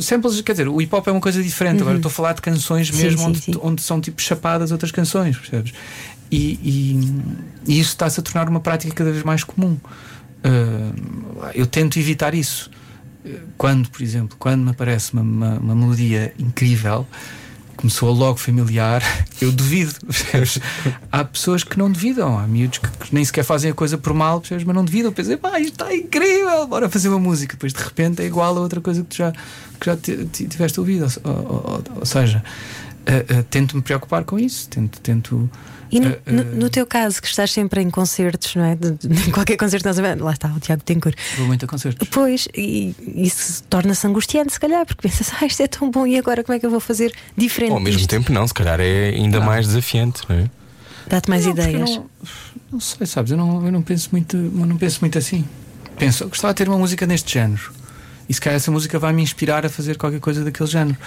[0.00, 1.82] Samples, quer dizer, o hip hop é uma coisa diferente.
[1.82, 2.96] Agora estou a falar de canções Uhum.
[2.96, 3.52] Sim, mesmo sim, onde, sim.
[3.62, 5.72] onde são tipo chapadas outras canções, percebes?
[6.30, 7.22] E, e-
[7.66, 9.76] e isso está-se a tornar uma prática cada vez mais comum.
[10.44, 12.70] Ah, eu tento evitar isso.
[13.58, 17.06] Quando, por exemplo, quando me aparece uma, uma- uma melodia incrível,
[17.76, 19.02] começou logo familiar,
[19.40, 19.94] eu duvido.
[20.06, 20.58] percebes?
[21.12, 24.14] Há pessoas que não duvidam, há miúdos que, que nem sequer fazem a coisa por
[24.14, 24.64] mal, percebes?
[24.64, 25.12] mas não duvidam.
[25.12, 27.54] Pensei, pá, isto está incrível, bora fazer uma música.
[27.54, 30.46] Depois de repente é igual a outra coisa que tu já, que já ti- ti-
[30.46, 31.06] tiveste ouvido.
[31.24, 32.42] Ou, ou- ou- ou seja,
[33.00, 35.00] uh, uh, tento me preocupar com isso, tento.
[35.00, 35.50] tento
[35.90, 38.74] e no, no, no, teu caso, que estás sempre em concertos, não é?
[38.74, 41.16] De, de, qualquer concerto, nós lá está o Tiago Tencourt.
[41.36, 42.08] Vou muito a concertos.
[42.10, 46.18] Pois, e isso torna-se angustiante, se calhar, porque pensas, ah, isto é tão bom e
[46.18, 47.72] agora como é que eu vou fazer diferente?
[47.72, 48.10] Ao mesmo disto?
[48.10, 49.46] tempo, não, se calhar é ainda não.
[49.46, 50.50] mais desafiante, não é?
[51.06, 51.90] Dá-te mais não, ideias.
[51.90, 52.10] Não,
[52.72, 55.44] não, sei, sabes, eu não, eu não penso muito, eu não penso muito assim.
[55.96, 57.72] Penso, gostava de ter uma música neste género.
[58.28, 60.98] E se calhar essa música vai me inspirar a fazer qualquer coisa daquele género.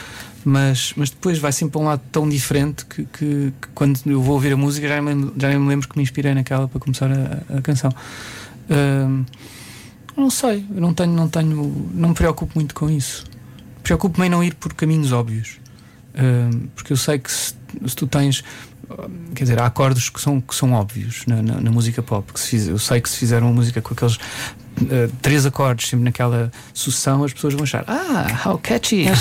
[0.43, 4.21] Mas, mas depois vai sempre para um lado tão diferente que, que, que quando eu
[4.21, 6.79] vou ouvir a música já nem, já nem me lembro que me inspirei naquela para
[6.79, 7.91] começar a, a canção.
[8.69, 9.23] Uh,
[10.17, 13.25] não sei, não tenho, não tenho, não me preocupo muito com isso.
[13.83, 15.59] Preocupo-me em não ir por caminhos óbvios.
[16.15, 17.53] Uh, porque eu sei que se,
[17.85, 18.43] se tu tens
[19.33, 22.31] quer dizer, há acordes que são, que são óbvios na, na, na música pop.
[22.33, 24.17] Que se fiz, eu sei que se fizer uma música com aqueles
[24.81, 29.05] uh, três acordes, sempre naquela sucessão, as pessoas vão achar, ah, how catchy!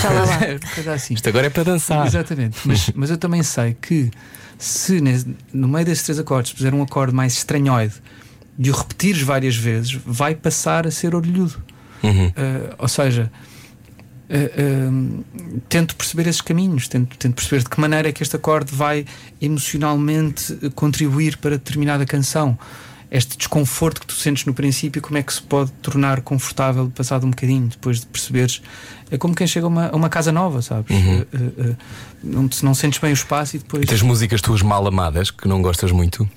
[0.85, 1.13] É assim.
[1.13, 2.05] Isto agora é para dançar.
[2.05, 2.59] Exatamente.
[2.65, 4.11] Mas, mas eu também sei que
[4.57, 5.01] se
[5.51, 7.95] no meio desses três acordes puser um acorde mais estranhoide
[8.59, 11.61] e o repetires várias vezes, vai passar a ser orelhudo.
[12.03, 12.27] Uhum.
[12.27, 13.31] Uh, ou seja,
[14.29, 15.23] uh,
[15.67, 19.05] tento perceber esses caminhos, tento, tento, perceber de que maneira é que este acorde vai
[19.41, 22.57] emocionalmente contribuir para determinada canção.
[23.11, 27.27] Este desconforto que tu sentes no princípio, como é que se pode tornar confortável passado
[27.27, 28.61] um bocadinho, depois de perceberes?
[29.11, 30.89] É como quem chega a uma, a uma casa nova, sabes?
[30.89, 31.19] Uhum.
[31.21, 31.77] Uh,
[32.23, 33.83] não, não sentes bem o espaço e depois.
[33.83, 36.27] E tens músicas tuas mal amadas que não gostas muito?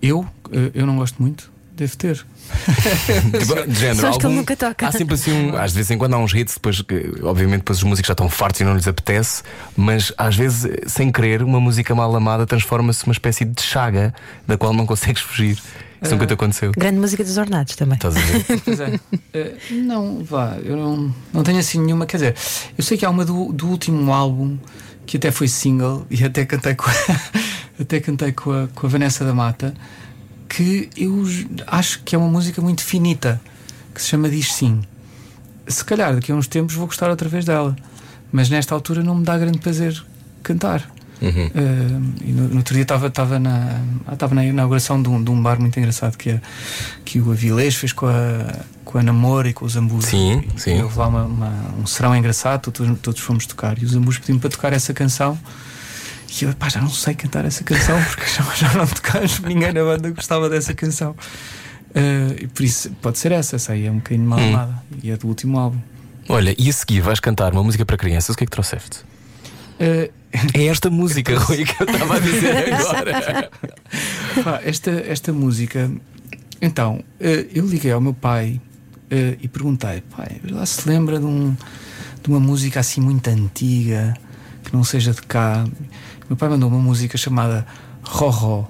[0.00, 0.26] Eu?
[0.72, 1.49] Eu não gosto muito.
[1.80, 2.16] Devo ter.
[3.40, 4.86] tipo, de género, algum, que ele nunca toca.
[4.86, 5.56] Há sempre assim um.
[5.56, 8.28] Às vezes em quando há uns hits, depois, que, obviamente, depois os músicos já estão
[8.28, 9.42] fartos e não lhes apetece,
[9.74, 14.12] mas às vezes, sem querer, uma música mal amada transforma-se numa espécie de chaga
[14.46, 15.58] da qual não consegues fugir.
[16.02, 16.72] Isso nunca te aconteceu.
[16.76, 17.94] Grande música dos ornados também.
[17.94, 18.60] Estás a ver?
[18.62, 19.00] Pois é.
[19.14, 22.04] Uh, não, vá, eu não, não tenho assim nenhuma.
[22.04, 22.36] Quer dizer,
[22.76, 24.58] eu sei que há uma do, do último álbum
[25.06, 26.94] que até foi single e até cantei com a,
[27.80, 29.72] até cantei com a, com a Vanessa da Mata
[30.50, 31.24] que eu
[31.68, 33.40] acho que é uma música muito finita,
[33.94, 34.82] que se chama Diz Sim.
[35.66, 37.76] Se calhar daqui a uns tempos vou gostar outra vez dela,
[38.32, 40.04] mas nesta altura não me dá grande prazer
[40.42, 40.90] cantar.
[41.22, 41.46] Uhum.
[41.46, 45.40] Uh, e no, no, outro dia estava na, estava na inauguração de um, de um,
[45.40, 46.40] bar muito engraçado que, é,
[47.04, 50.06] que o Avilés fez com a, com a Namor e com os Zambus.
[50.06, 50.82] Sim, e, sim.
[50.82, 53.78] houve lá uma, uma, um serão engraçado, todos, todos fomos tocar.
[53.78, 55.38] E os Zambus pediram para tocar essa canção.
[56.30, 59.72] E eu, pá, já não sei cantar essa canção porque já, já não tocamos, ninguém
[59.72, 61.10] na banda gostava dessa canção.
[61.90, 64.54] Uh, e por isso pode ser essa, essa aí é um bocadinho mal hum.
[64.54, 65.80] amada e é do último álbum.
[66.28, 68.98] Olha, e a seguir vais cantar uma música para crianças, o que é que trouxeste?
[69.80, 70.08] Uh,
[70.54, 73.50] é esta música, Rui, que eu estava a dizer agora.
[74.44, 75.90] Pá, esta, esta música,
[76.62, 78.60] então, uh, eu liguei ao meu pai
[79.40, 81.56] e perguntei: pai, lá se lembra de, um,
[82.22, 84.14] de uma música assim muito antiga
[84.62, 85.64] que não seja de cá?
[86.30, 87.66] Meu pai mandou uma música chamada
[88.04, 88.60] Roró.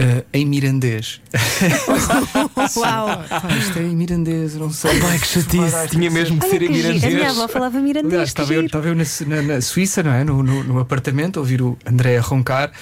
[0.00, 1.20] Uh, em mirandês.
[2.74, 3.06] Uau!
[3.28, 4.92] Ah, isto é em mirandês, não sei.
[5.02, 7.04] Ai, que chatice, tinha mesmo que ser em mirandês.
[7.04, 8.10] A minha avó falava mirandês.
[8.14, 10.24] Aliás, estava, eu, estava eu na, na, na, Suíça, não é?
[10.24, 12.72] No, no, no, apartamento, a ouvir o André a roncar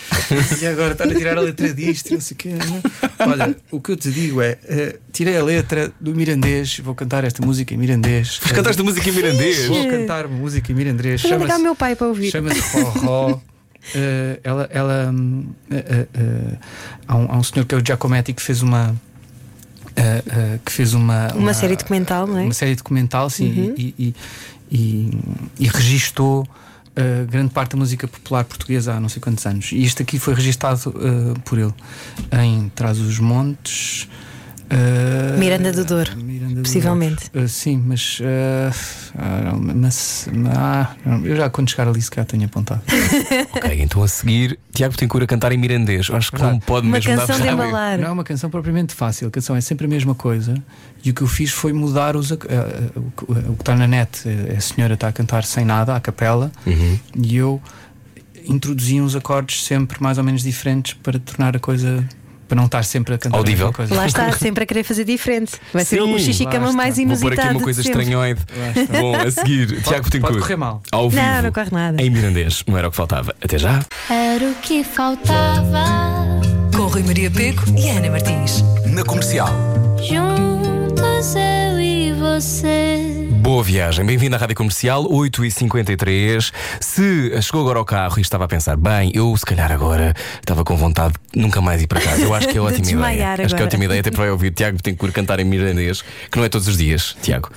[0.63, 2.51] e agora está a tirar a letra disto, não sei o quê.
[2.51, 2.77] Não?
[2.77, 3.29] É?
[3.29, 7.25] Olha, o que eu te digo é: uh, tirei a letra do mirandês, vou cantar
[7.25, 8.39] esta música em mirandês.
[8.41, 9.67] Vou cantar esta música em mirandês?
[9.67, 11.21] Vou cantar música em mirandês.
[11.23, 12.31] Vou ligar o meu pai para ouvir.
[12.31, 12.61] Chama-se
[13.01, 13.41] Roró.
[13.95, 16.59] Uh, ela, ela uh, uh,
[17.07, 18.95] há, um, há, um, senhor que é o Giacometti que fez uma
[20.65, 22.45] que fez uma, uma, uma série documental, não é?
[22.45, 23.75] Uma série documental, sim, uhum.
[23.77, 24.15] e, e,
[24.71, 25.11] e,
[25.59, 26.47] e, registou
[27.29, 29.73] grande parte da música popular portuguesa há não sei quantos anos.
[29.73, 30.95] E isto aqui foi registado
[31.45, 31.75] por ele
[32.45, 34.09] em Trás os Montes.
[34.71, 37.25] Uh, Miranda do Douro, Miranda possivelmente.
[37.27, 37.47] Do Douro.
[37.47, 42.83] Uh, sim, mas, uh, mas ah, eu já quando chegar ali se calhar tenho apontado.
[43.57, 46.11] ok, então a seguir Tiago Tincura cantar em mirandês.
[46.11, 47.99] Acho que não pode uma mesmo canção dar de embalar.
[47.99, 50.55] Não é uma canção propriamente fácil, a canção é sempre a mesma coisa.
[51.03, 52.47] E o que eu fiz foi mudar os, o que
[53.61, 54.25] está na net.
[54.55, 56.99] A senhora está a cantar sem nada, à capela, uhum.
[57.17, 57.63] e eu
[58.47, 62.07] introduzi uns acordes sempre mais ou menos diferentes para tornar a coisa
[62.49, 63.73] para não estar sempre a cantar Audível.
[63.73, 63.95] coisa.
[63.95, 65.53] Lá está, sempre a querer fazer diferente.
[65.73, 67.21] Vai ser Sim, o xixi cama mais inusitado.
[67.21, 68.41] Vou pôr aqui uma coisa estranhoide.
[69.01, 70.21] Bom, a seguir, Tiago Betancourt.
[70.21, 70.83] Pode correr mal.
[70.91, 72.03] Ao vivo, não, não corre nada.
[72.03, 73.35] Em Mirandês, não era o que faltava.
[73.43, 73.85] Até já.
[74.11, 75.85] Era o que faltava.
[76.75, 78.63] Com Rui Maria Peco e Ana Martins.
[78.87, 79.49] Na comercial.
[80.03, 83.18] Juntos eu e você.
[83.39, 86.53] Boa viagem, bem-vindo à Rádio Comercial 8h53.
[86.81, 90.65] Se chegou agora ao carro e estava a pensar, bem, eu se calhar agora estava
[90.65, 92.23] com vontade de nunca mais ir para casa.
[92.23, 93.29] Eu acho que é ótima ideia.
[93.29, 93.45] Agora.
[93.47, 96.45] Acho que é ótima ideia até para ouvir Tiago Betancourt cantar em mirandês, que não
[96.45, 97.51] é todos os dias, Tiago.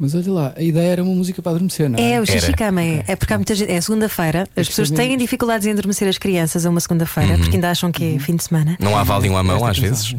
[0.00, 2.12] Mas olha lá, a ideia era uma música para adormecer, não é?
[2.12, 2.56] É, o xixi Era.
[2.56, 3.70] cama é, é porque há muita gente.
[3.70, 4.48] É segunda-feira.
[4.56, 8.14] As pessoas têm dificuldades em adormecer as crianças a uma segunda-feira porque ainda acham que
[8.14, 8.76] é fim de semana.
[8.80, 10.14] Não há Valium à mão às vezes.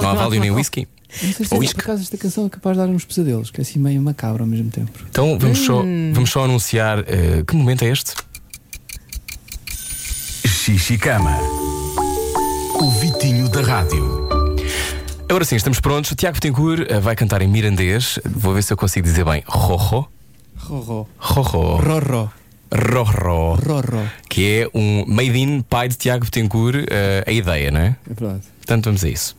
[0.00, 0.86] não há Valium nem whisky.
[1.22, 1.74] Não sei se Ou esta- isque.
[1.76, 4.42] por acaso esta canção é capaz de dar uns pesadelos, que é assim meio macabro
[4.42, 4.90] ao mesmo tempo.
[5.10, 8.12] Então vamos só, vamos só anunciar eh, que momento é este?
[10.46, 11.36] Xixi Cama.
[12.80, 14.28] O Vitinho da Rádio.
[15.28, 16.10] Agora sim, estamos prontos.
[16.10, 18.18] O Tiago Betancourt eh, vai cantar em mirandês.
[18.24, 19.42] Vou ver se eu consigo dizer bem.
[19.46, 20.08] Rorro.
[20.56, 21.06] Roró.
[21.18, 21.76] Rorro.
[21.76, 22.28] Roró.
[22.72, 23.54] Rorro.
[23.56, 24.04] Roró.
[24.28, 27.96] Que é um made in pai de Tiago Betancourt, eh, a ideia, não é?
[28.10, 28.42] É verdade.
[28.58, 29.36] Portanto, vamos a isso.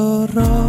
[0.00, 0.67] Oh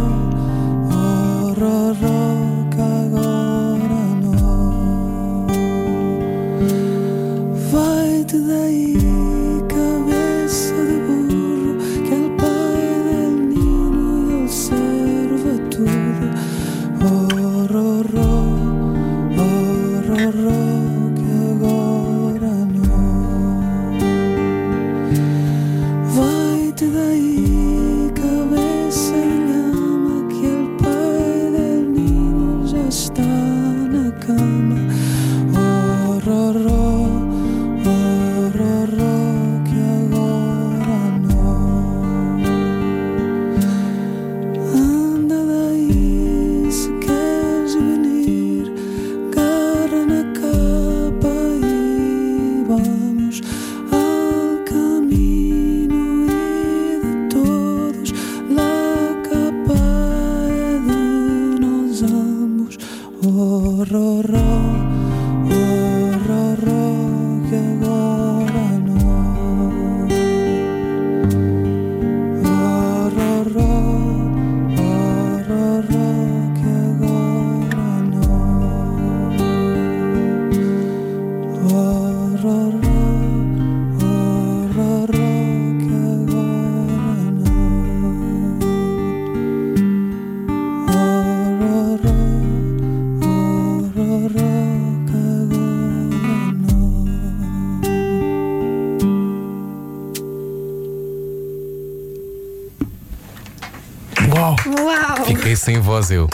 [105.70, 106.28] sem voz eu.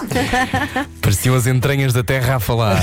[1.03, 2.83] Pareciam as entranhas da terra a falar.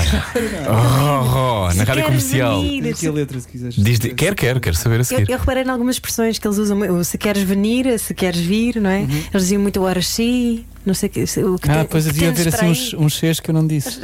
[0.64, 2.62] Rorro, na rádio comercial.
[2.62, 3.10] venir?
[3.10, 3.74] Letra se quiseres.
[3.74, 5.30] Diz, quer, quer, quero saber a Eu, seguir.
[5.30, 8.88] eu reparei em algumas expressões que eles usam, se queres venir, se queres vir, não
[8.88, 9.00] é?
[9.00, 9.08] Uhum.
[9.32, 11.22] Eles diziam muito horas sim, não sei o que.
[11.22, 13.50] O que Ah, tem- pois havia a tens ver para assim uns, uns Cs que
[13.50, 13.98] eu não disse.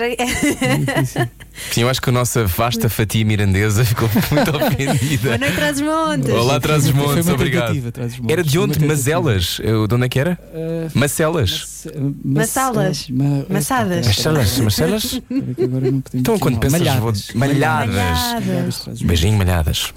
[1.73, 5.37] Sim, eu acho que a nossa vasta fatia mirandesa ficou muito Boa ofendida.
[5.39, 6.31] noite, traz montes.
[6.31, 7.93] Olá, traz os Foi montes, obrigado.
[7.93, 8.33] Trás-os-Montes.
[8.33, 8.85] Era de onde?
[8.87, 9.61] Mazelas.
[9.63, 10.39] Eu- De onde é que era?
[10.55, 11.87] Ah, Macelas.
[12.25, 13.09] Massalas.
[13.49, 14.07] Massadas.
[14.09, 16.79] Agora não podemos Então, quando pensas.
[16.81, 17.01] Malhadas.
[17.01, 17.95] vou- Malhadas.
[17.95, 19.03] Malhadas.
[19.03, 19.93] Beijinho, malhadas.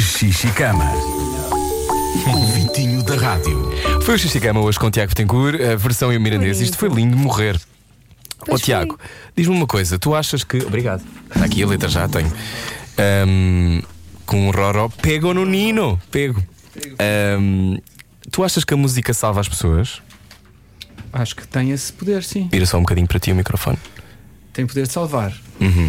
[0.00, 1.37] Xixi Cama.
[2.34, 3.70] O Vitinho da Rádio.
[4.02, 6.60] Foi o Xixicama hoje com o Tiago Betancourt, a versão em mirandês.
[6.60, 7.60] Isto foi lindo de morrer.
[8.40, 8.98] Ó Pois Tiago,
[9.36, 10.58] diz-me uma coisa, tu achas que.
[10.58, 11.02] Obrigado.
[11.30, 12.32] Está aqui a letra, já a tenho.
[12.98, 13.82] Ahm,
[14.26, 16.00] com o Roró, pego no Nino.
[16.10, 16.42] Pego.
[16.98, 17.78] Ahm,
[18.30, 20.00] tu achas que a música salva as pessoas?
[21.12, 22.48] Acho que tem esse poder, sim.
[22.50, 23.78] Vira só um bocadinho para ti o microfone.
[24.52, 25.32] Tem poder de salvar.
[25.60, 25.88] Uhum.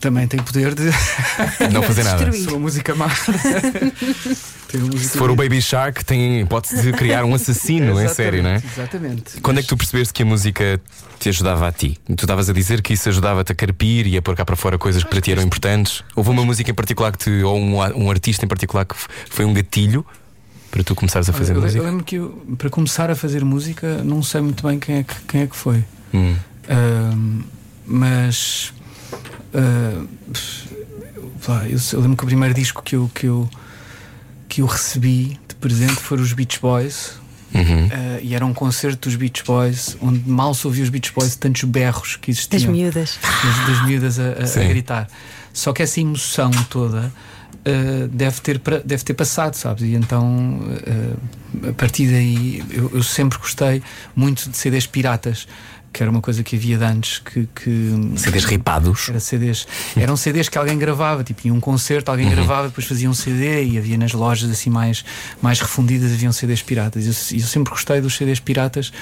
[0.00, 0.84] Também tem poder de.
[1.72, 2.30] Não fazer nada.
[2.48, 3.08] Uma música má.
[4.74, 8.50] música Se for o Baby Shark, tem hipótese de criar um assassino, em sério, não
[8.50, 8.56] é?
[8.56, 9.40] Exatamente.
[9.40, 10.80] Quando é que tu percebeste que a música
[11.18, 11.98] te ajudava a ti?
[12.06, 14.78] Tu estavas a dizer que isso ajudava-te a carpir e a pôr cá para fora
[14.78, 16.04] coisas que para ti eram importantes?
[16.14, 18.94] Houve uma música em particular que te, ou um, um artista em particular que
[19.28, 20.06] foi um gatilho?
[20.70, 21.78] para tu começares a fazer eu, música?
[21.78, 25.02] Eu lembro que eu, para começar a fazer música não sei muito bem quem é
[25.02, 25.82] que, quem é que foi.
[26.12, 26.36] Hum.
[26.68, 27.40] Ahm,
[27.86, 28.74] mas
[31.44, 33.48] pá, eu, eu lembro que o primeiro disco que eu, que eu,
[34.48, 37.12] que eu recebi de presente foram os Beach Boys.
[37.54, 37.88] Uhum.
[37.90, 41.34] ah, e era um concerto dos Beach Boys onde mal se ouvia os Beach Boys
[41.34, 43.18] tantos berros que existiam Das miúdas.
[43.22, 44.22] das, das miúdas a,
[44.60, 45.08] a- a gritar.
[45.52, 49.82] Só que essa emoção toda uh, deve, ter, deve ter passado, sabes?
[49.82, 53.82] E então, uh, a partir daí, eu, eu sempre gostei
[54.14, 55.48] muito de CDs piratas,
[55.92, 57.48] que era uma coisa que havia de antes que.
[57.54, 59.08] que CDs ripados.
[59.08, 59.66] era CDs,
[59.96, 63.64] eram CDs que alguém gravava, tipo, ia um concerto, alguém gravava, depois fazia um CD
[63.64, 65.04] e havia nas lojas assim mais,
[65.40, 67.04] mais refundidas, haviam CDs piratas.
[67.04, 68.92] E eu, eu sempre gostei dos CDs piratas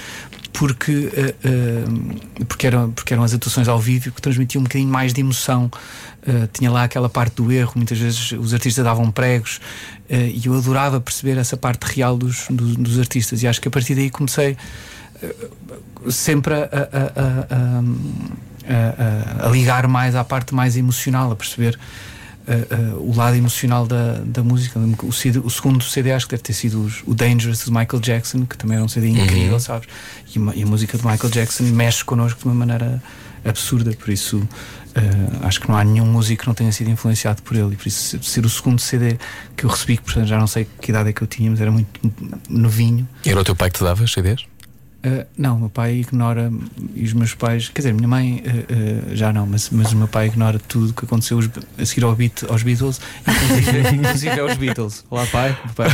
[0.53, 4.91] porque, eh, eh, porque, eram, porque eram as atuações ao vivo que transmitiam um bocadinho
[4.91, 5.70] mais de emoção.
[6.26, 9.61] Eh, tinha lá aquela parte do erro, muitas vezes os artistas davam pregos
[10.09, 13.43] e eu adorava perceber essa parte real dos, dos, dos artistas.
[13.43, 14.57] E acho que a partir daí comecei
[16.10, 21.78] sempre a, a- a- a- ligar mais à parte mais emocional, a perceber
[22.48, 24.78] uh, uh, o lado emocional da, da música.
[25.02, 28.00] O, CD o segundo CD acho que deve ter sido os- o Dangerous de Michael
[28.00, 29.88] Jackson, que também era um CD incrível, sabes?
[30.34, 33.02] E, e a música de Michael Jackson mexe connosco de uma maneira
[33.44, 34.38] absurda, por isso.
[34.38, 37.76] uh, acho que não há nenhum músico que não tenha sido influenciado por ele, e
[37.76, 39.16] por isso ser o segundo CD
[39.56, 41.60] que eu recebi, que portanto já não sei que idade é que eu tinha, mas
[41.60, 41.88] era muito
[42.48, 43.06] novinho.
[43.24, 44.44] Era o teu pai que te dava CDs?
[45.07, 46.50] Uh, não, o meu pai ignora
[46.94, 49.96] e os meus pais, quer dizer, minha mãe uh, uh, já não, mas, mas o
[49.96, 51.48] meu pai ignora tudo o que aconteceu os-
[51.78, 55.04] a seguir ao beat, aos Beatles, inclusive, inclusive aos Beatles.
[55.09, 55.57] Olá, pai.
[55.64, 55.86] O pai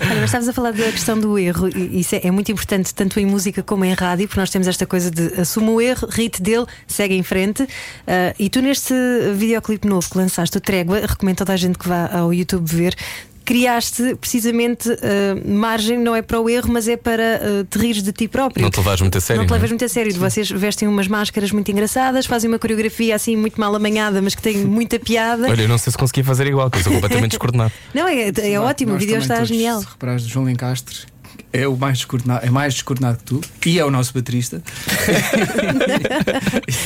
[0.00, 2.94] Olha, mas estavas a falar da questão do erro, e isso é, é muito importante
[2.94, 6.08] tanto em música como em rádio, porque nós temos esta coisa de assume o erro,
[6.08, 7.66] rite dele, segue em frente.
[8.38, 8.94] E tu, neste
[9.34, 12.96] videoclipe novo que lançaste, o Trégua, recomendo toda a gente que vá ao YouTube ver.
[13.52, 18.02] Criaste precisamente ah, margem, não é para o erro, mas é para ah, te rires
[18.02, 18.62] de ti próprio.
[18.62, 19.42] Não te levares muito a sério.
[19.42, 19.58] Não te não é?
[19.58, 20.14] levas muito a sério.
[20.14, 24.40] Vocês vestem umas máscaras muito engraçadas, fazem uma coreografia assim muito mal amanhada, mas que
[24.40, 25.50] tem muita piada.
[25.50, 27.72] Olha, eu não sei se consegui fazer igual, porque eu sou completamente descoordenado.
[27.92, 29.80] Não, é, é ótimo, o Nós vídeo também está todos, genial.
[29.80, 31.11] Se reparares, o João Lencastre
[31.52, 34.62] é o mais descoordenado, é mais descoordenado que tu e é o nosso baterista.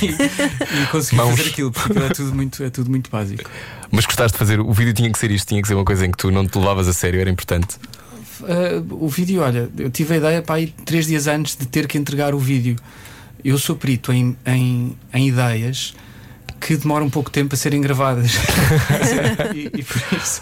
[0.02, 1.36] e, e Mãos.
[1.36, 3.48] fazer aquilo, porque é tudo muito, é tudo muito básico.
[3.90, 6.04] Mas gostaste de fazer, o vídeo tinha que ser isto, tinha que ser uma coisa
[6.06, 7.76] em que tu não te levavas a sério, era importante.
[8.40, 11.86] Uh, o vídeo, olha, eu tive a ideia para aí três dias antes de ter
[11.86, 12.76] que entregar o vídeo.
[13.44, 15.94] Eu sou perito em, em, em ideias
[16.60, 18.32] que demoram um pouco tempo a serem gravadas.
[19.54, 20.40] e, e por isso,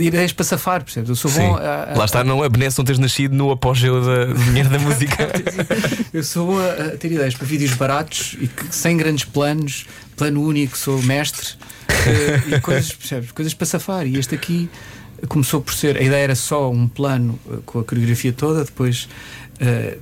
[0.00, 1.08] ideias para safar, percebes?
[1.10, 4.24] Eu sou bom a, a- Lá está, não, Benesse não teres nascido no apogeu da,
[4.26, 5.28] do dinheiro da música.
[6.12, 9.86] Eu sou bom a, a ter ideias para vídeos baratos e que, sem grandes planos,
[10.16, 11.48] plano único, sou mestre
[11.88, 13.32] eh, e coisas, percebes?
[13.32, 14.06] Coisas para safar.
[14.06, 14.68] E este aqui
[15.28, 15.96] começou por ser.
[15.96, 19.08] A ideia era só um plano eh, com a coreografia toda, depois.
[19.60, 19.96] eh,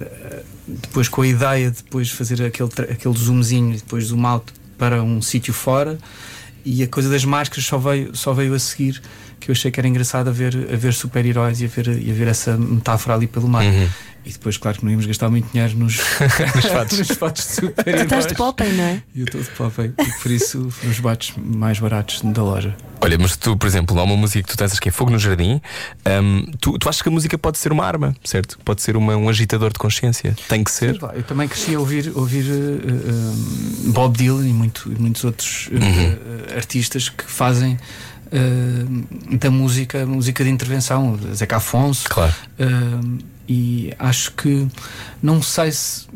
[0.66, 5.03] depois com a ideia de depois fazer aquele, aquele zoomzinho e depois zoom out para
[5.03, 5.99] um sítio fora
[6.64, 9.03] e a coisa das máscaras só veio, só veio a seguir
[9.39, 12.11] que eu achei que era engraçado a ver, a ver super-heróis e, a ver, e
[12.11, 13.64] a ver essa metáfora ali pelo mar.
[13.64, 13.89] Uhum.
[14.25, 15.97] E depois, claro que não íamos gastar muito dinheiro nos,
[16.55, 18.03] nos fatos, nos fatos de Tu super-heróis.
[18.05, 19.03] estás de Popeye, não é?
[19.16, 19.93] Eu estou de Popeye.
[19.99, 22.77] E por isso os bates mais baratos da loja.
[23.01, 25.18] Olha, mas tu, por exemplo, há uma música que tu tens que é Fogo no
[25.18, 25.61] Jardim.
[26.23, 28.59] hum, tu, tu achas que a música pode ser uma arma, certo?
[28.62, 30.37] Pode ser uma- um agitador de consciência.
[30.49, 31.01] Tem que ser.
[31.01, 35.71] Lá, Eu também cresci a ouvir, ouvir eh, Bob Dylan e, muito- e muitos outros
[35.73, 36.18] eh,
[36.53, 37.79] eh, artistas que fazem
[39.41, 42.09] da música música de intervenção, Zeca Afonso.
[42.09, 42.33] Claro.
[43.53, 44.68] E acho que
[45.20, 46.07] não sei se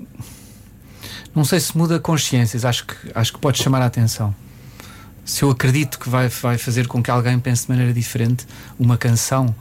[1.34, 4.32] não sei se muda consciências, acho que, acho que pode chamar a atenção.
[5.24, 8.46] Se eu acredito que vai, vai fazer com que alguém pense de maneira diferente
[8.78, 9.52] uma canção,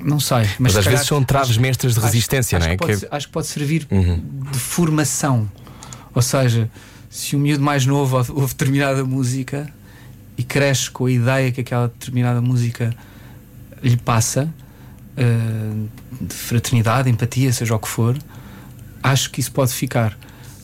[0.00, 0.42] não sei.
[0.42, 2.76] Mas, Mas, às calhar- vezes são traves acho- mestras de acho- resistência, acho não é?
[2.76, 4.22] Que pode, Que- acho que pode servir Uhum.
[4.52, 5.50] de formação.
[6.14, 6.70] Ou seja,
[7.10, 9.68] se um miúdo mais novo ouve determinada música
[10.36, 12.94] e cresce com a ideia que aquela determinada música
[13.82, 14.48] lhe passa,
[15.18, 15.88] eh,
[16.20, 18.16] de fraternidade, empatia, seja o que for,
[19.02, 20.16] acho que isso pode ficar.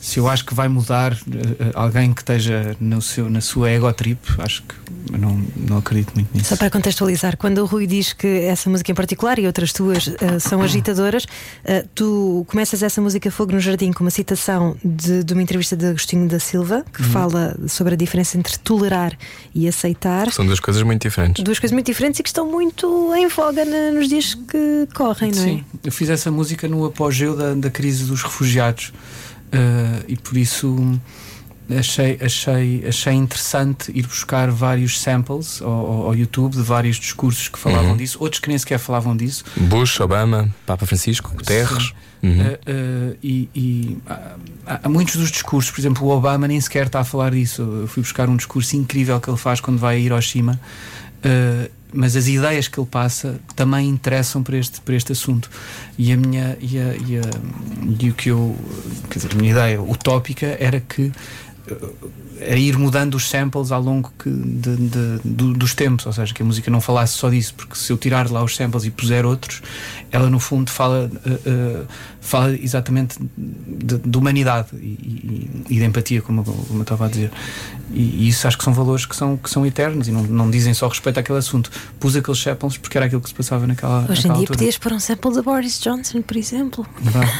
[0.05, 3.91] Se eu acho que vai mudar eh, alguém que esteja no seu, na sua ego
[3.91, 4.75] trip, acho que
[5.17, 6.49] não, não acredito muito nisso.
[6.49, 10.07] Só para contextualizar, quando o Rui diz que essa música em particular e outras tuas
[10.21, 11.25] eh, são agitadoras,
[11.63, 15.75] eh, tu começas essa música Fogo no Jardim com uma citação de, de uma entrevista
[15.75, 19.17] de Agostinho da Silva que fala sobre a diferença entre tolerar
[19.55, 20.31] e aceitar.
[20.31, 21.43] São duas coisas muito diferentes.
[21.43, 25.31] Duas coisas muito diferentes e que estão muito em voga na- nos dias que correm,
[25.31, 25.45] não é?
[25.45, 29.34] Sim, eu fiz essa música no apogeu da, da crise dos refugiados uh,
[30.07, 30.99] e por isso
[31.77, 37.57] achei, achei, achei interessante ir buscar vários samples ao, ao- YouTube de vários discursos que
[37.57, 37.97] falavam Uhum.
[37.97, 39.43] disso, outros que nem sequer falavam disso.
[39.57, 41.93] Bush, Obama, Papa Francisco, Guterres.
[42.23, 42.31] Uhum.
[42.41, 43.97] Uh, uh, e e
[44.65, 47.61] há, há muitos dos discursos, por exemplo, o Obama nem sequer está a falar disso.
[47.61, 50.59] Eu fui buscar um discurso incrível que ele faz quando vai a Hiroshima,
[51.23, 55.49] uh, mas as ideias que ele passa também interessam para este, para este assunto.
[55.97, 58.55] E a minha e, a, e, a- e o que eu,
[59.09, 61.11] quer dizer, a minha ideia utópica era que
[62.39, 66.33] era ir mudando os samples ao longo que de- de- do- dos tempos, ou seja,
[66.33, 68.83] que a música não falasse só disso, porque se eu tirar de lá os samples
[68.85, 69.61] e puser outros,
[70.11, 71.81] ela no fundo fala, eh, eh,
[72.21, 77.05] fala exatamente de, de humanidade e, e- e de empatia, como, eu- como eu estava
[77.05, 77.31] a dizer.
[77.93, 80.49] E, e isso acho que são valores que são, que são eternos e não, não
[80.51, 81.69] dizem só respeito àquele assunto.
[81.99, 84.57] Pus aqueles samples porque era aquilo que se passava naquela, Hoje em naquela dia altura.
[84.57, 86.85] podias pôr um sample de Boris Johnson, por exemplo.
[87.01, 87.31] Verdade.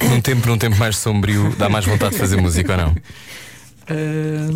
[0.08, 2.95] Num tempo, num tempo mais sombrio, dá mais vontade de fazer música ou não?
[3.88, 4.50] Eh,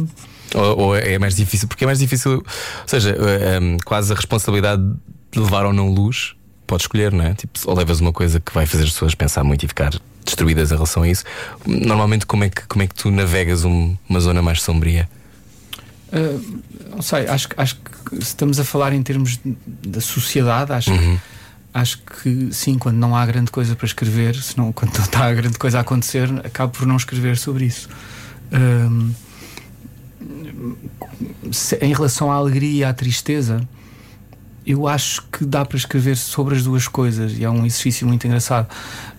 [0.52, 1.68] Ou, ou é mais difícil?
[1.68, 2.44] Porque é mais difícil, ou
[2.84, 4.82] seja, eh, um, quase a responsabilidade
[5.30, 6.34] de levar ou não luz,
[6.66, 7.34] podes escolher, não é?
[7.34, 9.92] Tipo, ou levas uma coisa que vai fazer as pessoas pensar muito e ficar
[10.24, 11.22] destruídas em relação a isso.
[11.64, 15.08] Normalmente, como é que, como é que tu navegas um- uma zona mais sombria?
[16.12, 16.60] Uh,
[16.96, 19.56] não sei, acho, que- acho que se estamos a falar em termos de-
[19.88, 21.16] da sociedade, acho, Uhum.
[21.16, 21.20] que,
[21.74, 25.32] acho que sim, quando não há grande coisa para escrever, se não, quando não está
[25.32, 27.88] grande coisa a acontecer, acabo por não escrever sobre isso.
[28.52, 29.12] Um,
[31.52, 33.66] se- em relação à alegria e à tristeza,
[34.66, 38.26] eu acho que dá para escrever sobre as duas coisas e é um exercício muito
[38.26, 38.68] engraçado.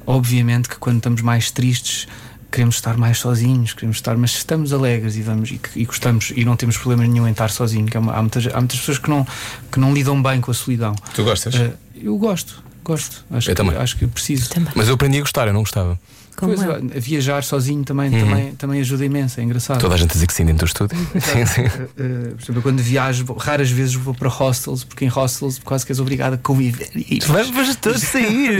[0.05, 2.07] Obviamente que quando estamos mais tristes
[2.51, 6.33] queremos estar mais sozinhos, queremos estar, mas se estamos alegres e vamos e, e gostamos
[6.35, 8.79] e não temos problema nenhum em estar sozinho, que é uma- há, muitas, há muitas
[8.79, 9.25] pessoas que não,
[9.71, 10.93] que não lidam bem com a solidão.
[11.15, 11.55] Tu gostas?
[11.55, 13.23] Eh, eu gosto, gosto.
[13.31, 13.77] Acho Eu que, também.
[13.77, 14.49] acho que eu preciso.
[14.49, 14.71] Também.
[14.75, 15.97] Mas eu aprendi a gostar, eu não gostava.
[16.41, 19.79] Como Pois, a viajar sozinho também, também, também ajuda imenso, é engraçado.
[19.79, 20.97] Toda a gente diz que sim dentro do estúdio.
[21.21, 21.61] Sim, sim.
[21.65, 25.91] Uh, por exemplo, quando viajo, raras vezes vou para hostels, porque em hostels quase que
[25.91, 26.89] és obrigado a conviver.
[26.95, 28.59] E Vamos todos sair!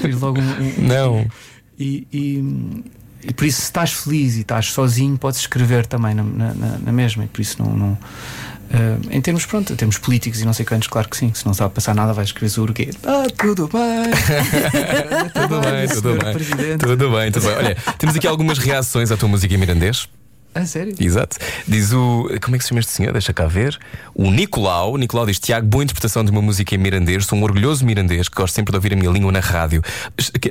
[0.00, 1.26] Fiz logo um- um- Não.
[1.78, 2.84] e, e,
[3.28, 6.78] e por isso, se estás feliz e estás sozinho, podes escrever também na, na- na-
[6.78, 7.24] na mesma.
[7.24, 7.72] E por isso, não.
[7.76, 7.98] não
[8.70, 11.32] uh, em termos, pronto, em termos políticos e não sei quantos, claro que sim.
[11.34, 12.90] Se não sabe passar nada, vais escrever sobre o quê?
[13.04, 14.10] Ah, tudo bem.
[15.32, 16.32] Tudo bem, tudo Senhor bem.
[16.32, 16.78] Presidente.
[16.78, 17.56] Tudo bem, tudo bem.
[17.56, 20.08] Olha, temos aqui algumas reações à tua música em mirandês.
[20.54, 20.94] A sério?
[20.98, 21.36] Exato.
[21.66, 22.28] Diz o.
[22.42, 23.12] Como é que se chama este senhor?
[23.12, 23.78] Deixa cá ver.
[24.12, 24.96] O Nicolau.
[24.96, 27.24] Nicolau diz: Tiago, boa interpretação de uma música em mirandês.
[27.24, 29.80] Sou um orgulhoso mirandês que gosto sempre de ouvir a minha língua na rádio.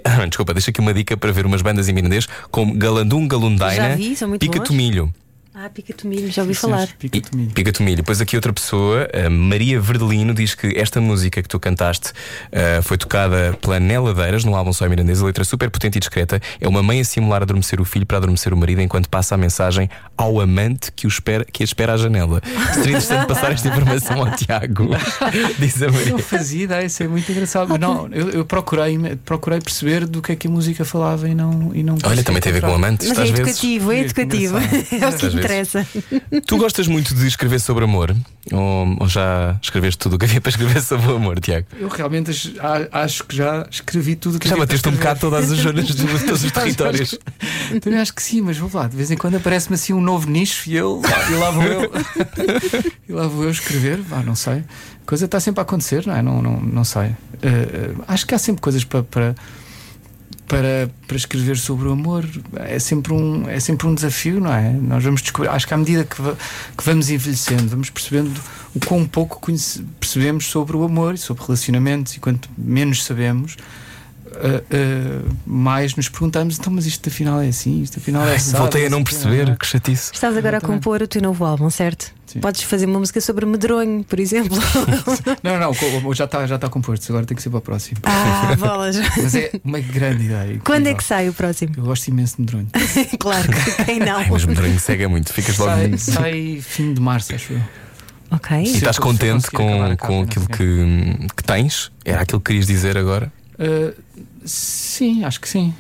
[0.05, 3.97] Ah, Desculpa, deixa aqui uma dica para ver umas bandas em mirandês como Galandum Galundaina,
[4.26, 4.67] muito Pica bons.
[4.70, 5.13] Tomilho.
[5.62, 6.88] Ah, pica-te milho, já ouvi Sim, falar.
[6.97, 7.51] Pica-te milho.
[7.51, 7.97] Pica Tomilho.
[7.97, 12.14] Depois aqui outra pessoa, a Maria Verdelino, diz que esta música que tu cantaste
[12.53, 15.97] ah, foi tocada pela Nela Deiras no álbum Só em Mirandês, a letra super potente
[15.97, 16.39] e discreta.
[16.62, 19.38] É uma mãe a simular adormecer o filho para adormecer o marido enquanto passa a
[19.38, 22.41] mensagem ao amante que, o espera, que a espera à janela.
[22.76, 24.88] Seria interessante passar esta informação ao Tiago,
[25.60, 26.12] diz a Eu Maria.
[26.14, 27.68] não fazia ideia, isso é muito engraçado.
[27.68, 31.36] Mas não, eu, eu procurei, procurei perceber do que é que a música falava e
[31.36, 31.76] não.
[31.76, 33.41] E não Olha, também tem a ver com amantes, Mas é às vezes.
[33.41, 34.57] educativo, é É educativo.
[34.91, 35.49] É vezes.
[35.50, 35.88] Interessa.
[36.45, 38.16] Tu gostas muito de escrever sobre amor?
[38.52, 41.68] Ou, ou já escreveste tudo o que havia para escrever sobre o amor, Tiago?
[41.78, 42.32] Eu realmente
[42.91, 45.58] acho que já escrevi tudo o que Já havia para bateste um bocado todas as
[45.58, 47.18] zonas de todos os territórios.
[47.82, 50.30] Também acho que sim, mas vou lá, de vez em quando aparece-me assim um novo
[50.30, 51.91] nicho e eu e lá vou eu
[53.08, 54.64] e lá vou eu escrever, vá, não sei.
[55.04, 56.22] A coisa está sempre a acontecer, não é?
[56.22, 57.16] Não, não, não sei.
[57.41, 59.36] Eh, acho que há sempre coisas para, para,
[60.50, 62.26] para, para escrever sobre o amor.
[62.56, 64.72] É sempre, um, é sempre um desafio, não é?
[64.74, 68.32] Nós vamos descobrir, acho que à medida que, que vamos envelhecendo, vamos percebendo
[68.76, 73.56] o quão pouco conhece- percebemos sobre o amor e sobre relacionamentos, e quanto menos sabemos.
[74.41, 78.55] Eh, mais nos perguntamos então, mas isto afinal é assim, isto afinal é assim.
[78.55, 80.11] Voltei a não perceber, que chatice.
[80.13, 82.13] Estás agora a compor o teu novo álbum, certo?
[82.25, 82.39] Sim.
[82.41, 84.55] Podes fazer uma música sobre medronho, por exemplo.
[85.41, 87.97] Não, não, já está já tá composto, agora tem que ser para o próximo.
[88.03, 88.97] ah, bolas.
[89.17, 90.61] Mas é uma grande ideia.
[90.63, 91.73] Quando é que sai o próximo?
[91.75, 92.67] Eu gosto imenso de medronho.
[93.19, 94.17] claro que quem não.
[94.17, 95.71] Ai, mas medronho cega muito, ficas logo.
[95.71, 97.61] Sai, E sai fim de março, acho eu.
[98.31, 98.65] Ok.
[98.65, 98.77] Sim.
[98.77, 101.91] estás contente com, com aquilo que, que tens?
[102.05, 103.31] Era aquilo que querias dizer agora?
[103.60, 103.93] Uh,
[104.45, 105.74] sim, acho que sim.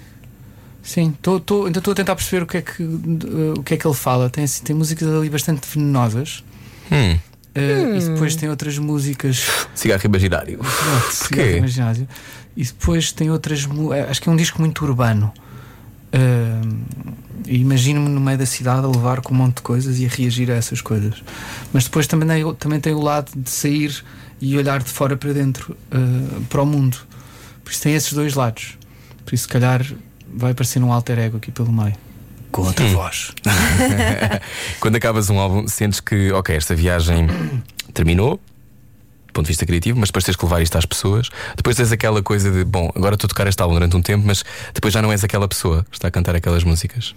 [0.83, 3.75] Sim, tô, tô, ainda estou a tentar perceber o que é que, uh, o que,
[3.75, 4.29] é que ele fala.
[4.29, 6.43] Tem, assim, tem músicas ali bastante venenosas.
[6.91, 9.45] Hum, uh, E depois tem outras músicas.
[9.75, 10.59] cigarro imaginário.
[11.11, 12.07] Cigarro no ginásio.
[12.57, 13.67] E depois tem outras.
[13.93, 15.31] eh, Acho que é um disco muito urbano.
[16.11, 16.83] Uh,
[17.45, 20.09] e Imagino-me no meio da cidade a levar com um monte de coisas e a
[20.09, 21.23] reagir a essas coisas.
[21.71, 24.03] Mas depois também tem, também tem o lado de sair
[24.41, 26.97] e olhar de fora para dentro, uh, para o mundo.
[27.69, 28.79] Por isso tem esses dois lados.
[29.23, 29.85] Por isso, se calhar,
[30.33, 31.93] vai aparecer um alter ego aqui pelo meio.
[32.51, 33.31] com outra voz.
[34.81, 37.27] Quando acabas um álbum, sentes que, ok, esta viagem
[37.93, 38.37] terminou,
[39.27, 41.29] do ponto de vista criativo, mas depois tens que levar isto às pessoas.
[41.55, 44.25] Depois tens aquela coisa de, bom, agora estou a tocar este álbum durante um tempo,
[44.25, 44.43] mas
[44.73, 47.13] depois já não és aquela pessoa que está a cantar aquelas músicas.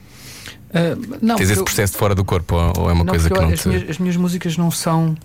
[0.74, 3.12] Ah, não, tens esse eu- processo de fora do corpo, ou, ou é uma não,
[3.14, 3.68] coisa que eu- não as, te.
[3.68, 5.16] minhas, as minhas músicas não são.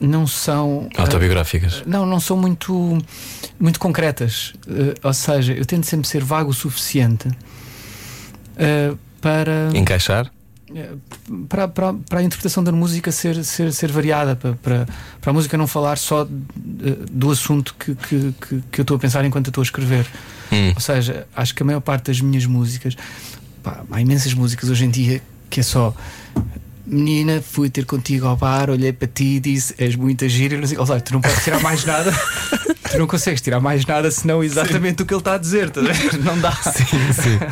[0.00, 0.88] Não são.
[0.96, 1.82] ah, autobiográficas?
[1.86, 2.98] Não, não são muito,
[3.58, 4.54] muito concretas.
[4.66, 7.28] Eh, ou seja, eu tento sempre ser vago o suficiente
[8.56, 10.30] eh, para, Encaixar?
[10.74, 10.90] eh,
[11.48, 14.88] para, para, para a interpretação da música ser, ser, ser variada, para, para,
[15.20, 18.34] para a música não falar só eh, do assunto que, que,
[18.70, 20.06] que, eu estou a pensar enquanto eu estou a escrever.
[20.52, 20.72] Hum.
[20.74, 22.96] Ou seja, acho que a maior parte das minhas músicas,
[23.62, 25.94] pá, há imensas músicas hoje em dia que é só.
[26.90, 30.58] Menina, fui ter contigo ao bar, olhei para ti e disse: És muita gira.
[30.58, 32.10] não sei- Ou seja, tu não podes tirar mais nada,
[32.90, 35.70] tu não consegues tirar mais nada senão exatamente o que ele está a dizer.
[35.70, 35.84] tá a?
[36.24, 36.52] Não dá.
[36.52, 37.38] Sim, sim.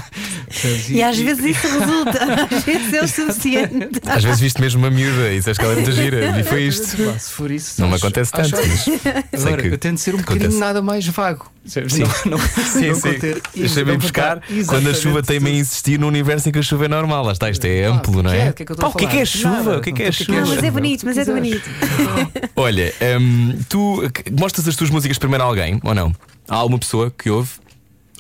[0.88, 4.00] E às vezes isso resulta, às vezes é o suficiente.
[4.06, 6.40] Às vezes viste mesmo uma miúda e disseste que ela é muito gira.
[6.40, 6.96] E foi isto.
[6.96, 8.98] Pá, se for isso, Não me acho- acontece acho tanto, mas ótimo.
[9.02, 11.52] sei Agora, eu tento ser um bocadinho nada mais vago.
[11.66, 11.80] Sim.
[12.24, 13.12] Não, não, Sim, não sim.
[13.12, 16.62] conter- Deixa-me não buscar quando a chuva tem-me a insistir no universo em que a
[16.62, 17.22] chuva é normal.
[17.26, 18.48] Lá está, isto é Ah, amplo, não é?
[18.48, 19.18] o que é que eu estou a o que é que é falar?
[19.18, 19.18] Nada.
[19.18, 20.32] O que é que é Não, o que é que é chuva?
[20.32, 20.70] Não, mas é chuva?
[20.72, 21.40] bonito, mas é Quiseres.
[21.40, 21.70] bonito.
[22.56, 24.02] Olha, hum, tu
[24.38, 26.14] mostras as tuas músicas primeiro a alguém ou não?
[26.48, 27.50] Há alguma pessoa que ouve?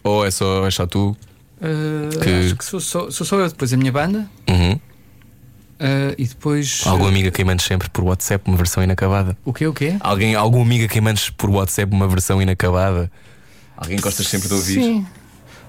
[0.04, 1.16] Ou é só, é só tu?
[1.60, 4.72] Uh, Que- Acho que sou só, sou só eu, depois a minha banda Uhum.
[4.72, 4.78] uh,
[6.16, 6.82] e depois.
[6.86, 9.36] Alguma uh, amiga que mandes sempre por WhatsApp uma versão inacabada?
[9.44, 9.66] O quê?
[9.66, 9.96] O quê?
[10.00, 13.10] Alguém, alguma amiga que mandes por WhatsApp uma versão inacabada?
[13.76, 14.74] Alguém gostas sempre de ouvir?
[14.82, 15.06] Sim.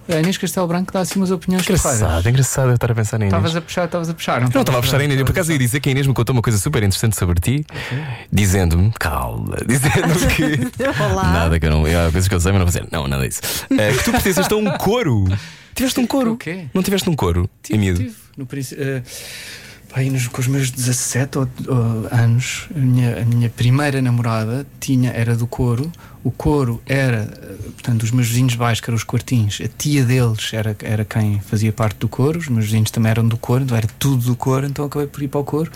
[0.09, 2.25] A Inês Castelo Branco dá assim umas opiniões Engraçado, porreiras.
[2.25, 3.33] engraçado eu estar a pensar na Inês.
[3.37, 4.41] Estavas a puxar, estavas a puxar.
[4.41, 5.19] Não, estava a puxar a Inês.
[5.19, 7.39] Eu por acaso ia dizer que a Inês me contou uma coisa super interessante sobre
[7.39, 7.65] ti,
[8.31, 10.81] dizendo-me, calma, dizendo-me que.
[11.01, 11.23] Olá.
[11.31, 11.85] Nada que eu não.
[11.85, 12.87] Há coisas que eu sei, mas não vou dizer.
[12.91, 13.41] Não, nada disso.
[13.71, 15.25] Eh, que tu pertences a um coro.
[15.75, 16.33] Tiveste um coro?
[16.33, 16.65] O quê?
[16.73, 17.49] Não tiveste um coro?
[17.61, 17.99] Tive, em miúdo?
[18.03, 18.15] tive.
[18.35, 18.83] No princípio.
[18.83, 19.01] Uh,
[19.93, 24.01] pá, aí nos, com os meus 17 ou- ou anos, a minha, a minha primeira
[24.01, 25.89] namorada tinha, era do coro.
[26.21, 27.25] O coro era,
[27.73, 31.05] portanto, os meus vizinhos de baixo, que eram os quartins, a tia deles era, era
[31.05, 34.25] quem fazia parte do coro, os meus vizinhos também eram do coro, então era tudo
[34.25, 35.71] do coro, então acabei por ir para o coro.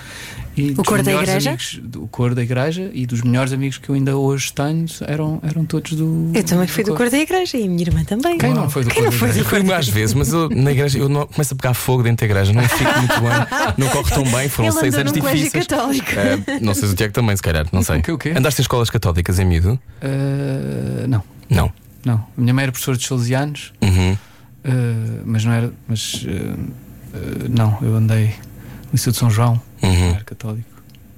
[0.56, 1.49] E dos coro da melhores igreja?
[1.49, 5.39] amigos- do coro da igreja e dos melhores amigos que eu ainda hoje tenho eram,
[5.41, 6.30] eram todos do.
[6.34, 6.97] Eu também fui do coro.
[7.06, 8.38] cor da igreja e a minha irmã também.
[8.38, 9.49] Quem não foi do Quem não da foi do igreja?
[9.49, 12.04] cor Fui da às vezes, mas eu, na igreja eu não, começo a pegar fogo
[12.04, 15.12] dentro da igreja, não fico muito bem, não corre tão bem, foram Ele seis anos
[15.14, 15.51] difíceis.
[15.66, 16.12] católico.
[16.12, 17.97] Eh, não sei se o Tiago também, se calhar, não sei.
[17.97, 18.34] O quê, o quê?
[18.38, 19.80] Andaste em escolas católicas em miúdo?
[20.04, 21.74] Uh, não, Não.
[22.06, 22.16] não.
[22.16, 23.74] A minha mãe era professora de salesianos.
[23.82, 24.14] Uhum.
[24.14, 25.74] Uh, mas não era.
[25.88, 30.15] Mas uh, uh, não, eu andei no Liceu de São João, Uhum.
[30.25, 30.69] católico.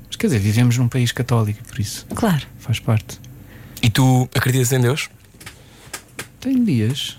[0.08, 2.46] Mas quer dizer, vivemos num país católico, por isso Claro.
[2.60, 3.20] faz parte.
[3.82, 5.10] E tu acreditas em Deus?
[6.40, 7.18] Tem dias.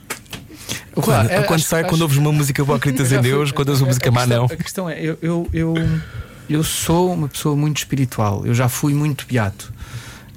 [0.94, 3.68] Quando, é, quando acho- sai, acho- quando ouves uma música boa, acreditas em Deus, quando
[3.68, 4.46] ouves uma a- música má, não.
[4.46, 5.74] A questão é, eu, eu, eu,
[6.48, 9.72] eu sou uma pessoa muito espiritual, eu já fui muito beato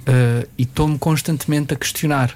[0.01, 2.35] uh, e estou-me constantemente a questionar.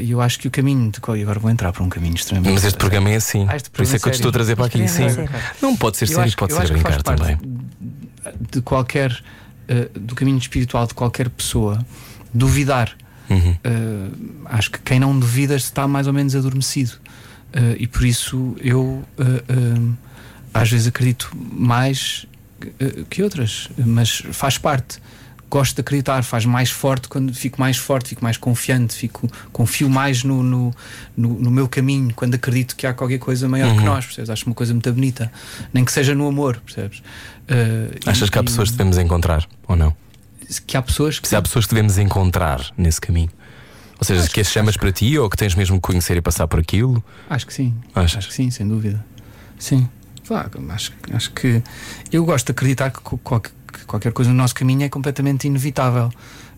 [0.00, 1.16] E eu acho que o caminho de qual.
[1.16, 2.54] E agora vou entrar para um caminho extremamente.
[2.54, 3.46] Mas este programa é assim.
[3.48, 4.88] Ah, Por isso é que eu te estou a trazer para aqui.
[4.88, 5.04] Sim.
[5.04, 5.30] é sério.
[5.60, 7.38] Não pode ser sério, pode ser brincar também.
[8.52, 11.84] de qualquer uh, do caminho espiritual de qualquer pessoa
[12.32, 12.96] duvidar
[13.28, 13.56] Uhum.
[13.64, 16.98] Uh, acho que quem não duvida está mais ou menos adormecido
[17.54, 18.82] Uh, e por isso eu
[19.16, 19.94] uh,
[20.52, 22.26] às vezes acredito mais
[23.08, 24.98] que outras mas faz parte
[25.50, 29.88] gosto de acreditar faz mais forte quando fico mais forte fico mais confiante fico confio
[29.88, 30.74] mais no, no,
[31.16, 33.84] no, no meu caminho quando acredito que há qualquer coisa maior que Uhum.
[33.86, 34.30] nós percebes?
[34.30, 35.30] acho uma coisa muito bonita
[35.72, 37.02] nem que seja no amor percebes
[37.44, 39.94] Uh, Achas e- que há pessoas que devemos encontrar ou não?
[40.66, 43.28] que há pessoas que Se há pessoas que devemos encontrar nesse caminho.
[43.98, 46.46] Ou seja, que as chamas para ti ou que tens mesmo que conhecer e passar
[46.48, 47.02] por aquilo?
[47.28, 47.74] Acho que sim.
[47.94, 48.16] Achas?
[48.18, 49.04] Acho que sim, sem dúvida.
[49.58, 49.88] Sim.
[50.26, 51.62] Vá, acho, acho que
[52.10, 56.10] eu gosto de acreditar que, qualquer, que qualquer coisa no nosso caminho é completamente inevitável.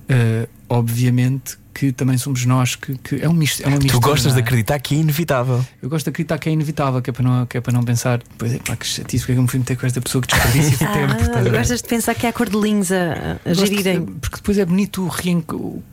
[0.08, 3.62] Uh, obviamente que também somos nós que, que é um misto.
[3.62, 4.40] É uma Tu mistura, gostas de não é?
[4.46, 5.62] acreditar que é inevitável.
[5.82, 7.82] Eu gosto de acreditar que é inevitável, que é para não, que é para não
[7.82, 10.00] pensar, pois é, pá, que chatice, porque é que eu me fui meter com esta
[10.00, 11.34] pessoa que desperdiça esse tempo.
[11.34, 11.52] a Ah, ver?
[11.52, 14.04] gostas de pensar que há cordelinhos a, a Gosto gerirem.
[14.06, 15.10] de- porque depois é bonito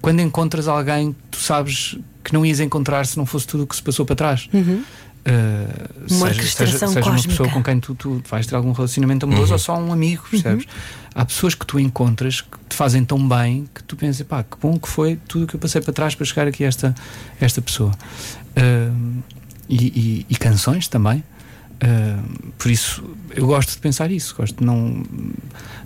[0.01, 3.75] quando encontras alguém, tu sabes que não ias encontrar se não fosse tudo o que
[3.75, 4.47] se passou para trás.
[4.53, 4.83] Uhum.
[5.25, 9.25] Uh, Uma seja, seja, seja uma pessoa com quem tu, tu vais ter algum relacionamento
[9.25, 9.53] amoroso Uhum.
[9.53, 10.65] ou só um amigo, percebes?
[11.15, 14.57] Há pessoas que tu encontras que te fazem tão bem que tu pensas, pá, que
[14.61, 16.93] bom que foi tudo o que eu passei para trás para chegar aqui a esta,
[17.39, 17.91] esta pessoa.
[18.57, 19.23] Uh,
[19.69, 21.23] e, e- e canções também.
[21.81, 23.01] Uh, por isso,
[23.31, 24.35] eu gosto de pensar isso.
[24.35, 25.03] Gosto não,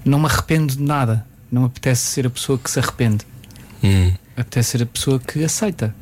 [0.04, 1.26] não me arrependo de nada.
[1.52, 3.24] Não me apetece ser a pessoa que se arrepende.
[3.84, 4.14] Hum.
[4.36, 5.96] Apetece ser a pessoa que aceita.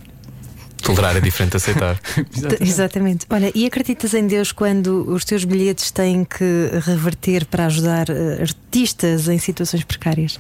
[0.86, 2.00] Tolerar é diferente de aceitar.
[2.62, 3.26] Exatamente.
[3.28, 8.42] Olha, e acreditas em Deus quando os teus bilhetes têm que reverter para ajudar uh,
[8.42, 10.40] artistas em situações precárias?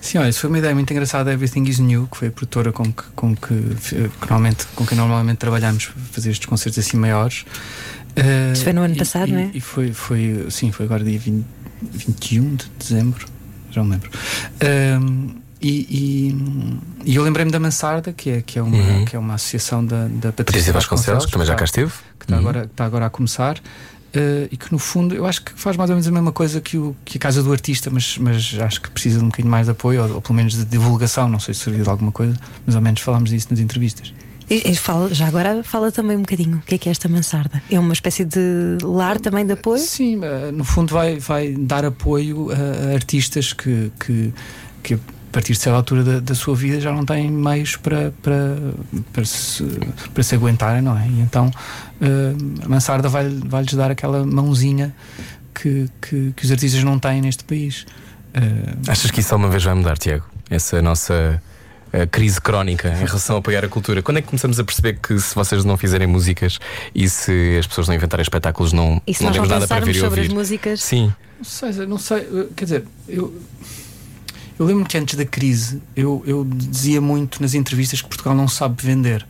[0.00, 1.32] Sim, olha, isso foi uma ideia muito engraçada.
[1.32, 4.94] Everything is New, que foi a produtora com que, com que, que normalmente, com que
[4.94, 7.44] normalmente trabalhamos para fazer estes concertos assim maiores.
[8.10, 9.50] Uh, Isso foi no ano e, passado, e, não é?
[9.52, 11.44] E foi, foi, sim, foi agora dia 20,
[11.82, 13.26] 21 de dezembro,
[13.72, 14.08] já me lembro.
[15.02, 15.86] Um, e,
[17.04, 19.04] e, e, eu lembrei-me da Mansarda, que é, que é, uma, uhum.
[19.04, 21.92] que é uma associação da, da Patrícia Vasconcelos, que também já cá esteve.
[22.18, 22.40] Que está, uhum.
[22.40, 23.58] agora, que está agora a começar.
[23.58, 26.60] Uh, e que no fundo eu acho que faz mais ou menos a mesma coisa
[26.60, 29.50] que, o, que a Casa do Artista, mas, mas acho que precisa de um bocadinho
[29.50, 31.28] mais de apoio, ou, ou pelo menos de divulgação.
[31.28, 32.34] Não sei se serviu de alguma coisa,
[32.66, 34.12] mas ao menos falámos disso nas entrevistas.
[34.50, 37.62] E, fala, já agora fala também um bocadinho o que é que é esta mansarda.
[37.70, 39.78] É uma espécie de lar também de apoio?
[39.80, 40.20] Sim,
[40.52, 44.34] no fundo vai, vai dar apoio a, artistas que, que,
[44.82, 44.98] que
[45.30, 48.56] a partir de certa altura da, da, sua vida já não têm meios para, para,
[49.12, 49.64] para, se,
[50.12, 51.06] para se aguentarem, não é?
[51.06, 54.92] E então uh, a mansarda vai-lhes vai dar aquela mãozinha
[55.54, 57.86] que, que, que, os artistas não têm neste país.
[58.34, 60.24] Uh, Achas que isso alguma vez vai mudar, Tiago?
[60.50, 61.40] Essa nossa
[61.92, 64.02] a crise crónica em relação a apoiar a cultura.
[64.02, 66.58] Quando é que começamos a perceber que se vocês não fizerem músicas
[66.92, 69.92] e se as pessoas não inventarem espetáculos, não, e se não temos nada para ver
[69.92, 70.28] e sobre ouvir?
[70.28, 70.82] as músicas?
[70.82, 71.12] Sim.
[71.38, 73.34] Não sei, não sei, quer dizer, eu.
[74.60, 78.46] Eu lembro que antes da crise eu, eu dizia muito nas entrevistas que Portugal não
[78.46, 79.26] sabe vender.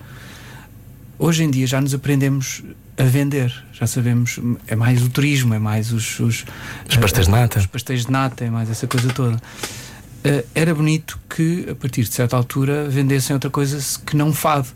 [1.16, 2.64] Hoje em dia já nos aprendemos
[2.98, 3.54] a vender.
[3.72, 6.44] Já sabemos, é mais o turismo, é mais os, os,
[6.88, 7.60] os pastéis de nata.
[7.60, 9.36] Os pastéis de nata, é mais essa coisa toda.
[9.36, 14.66] Uh, era bonito que, a partir de certa altura, vendessem outra coisa que não fado,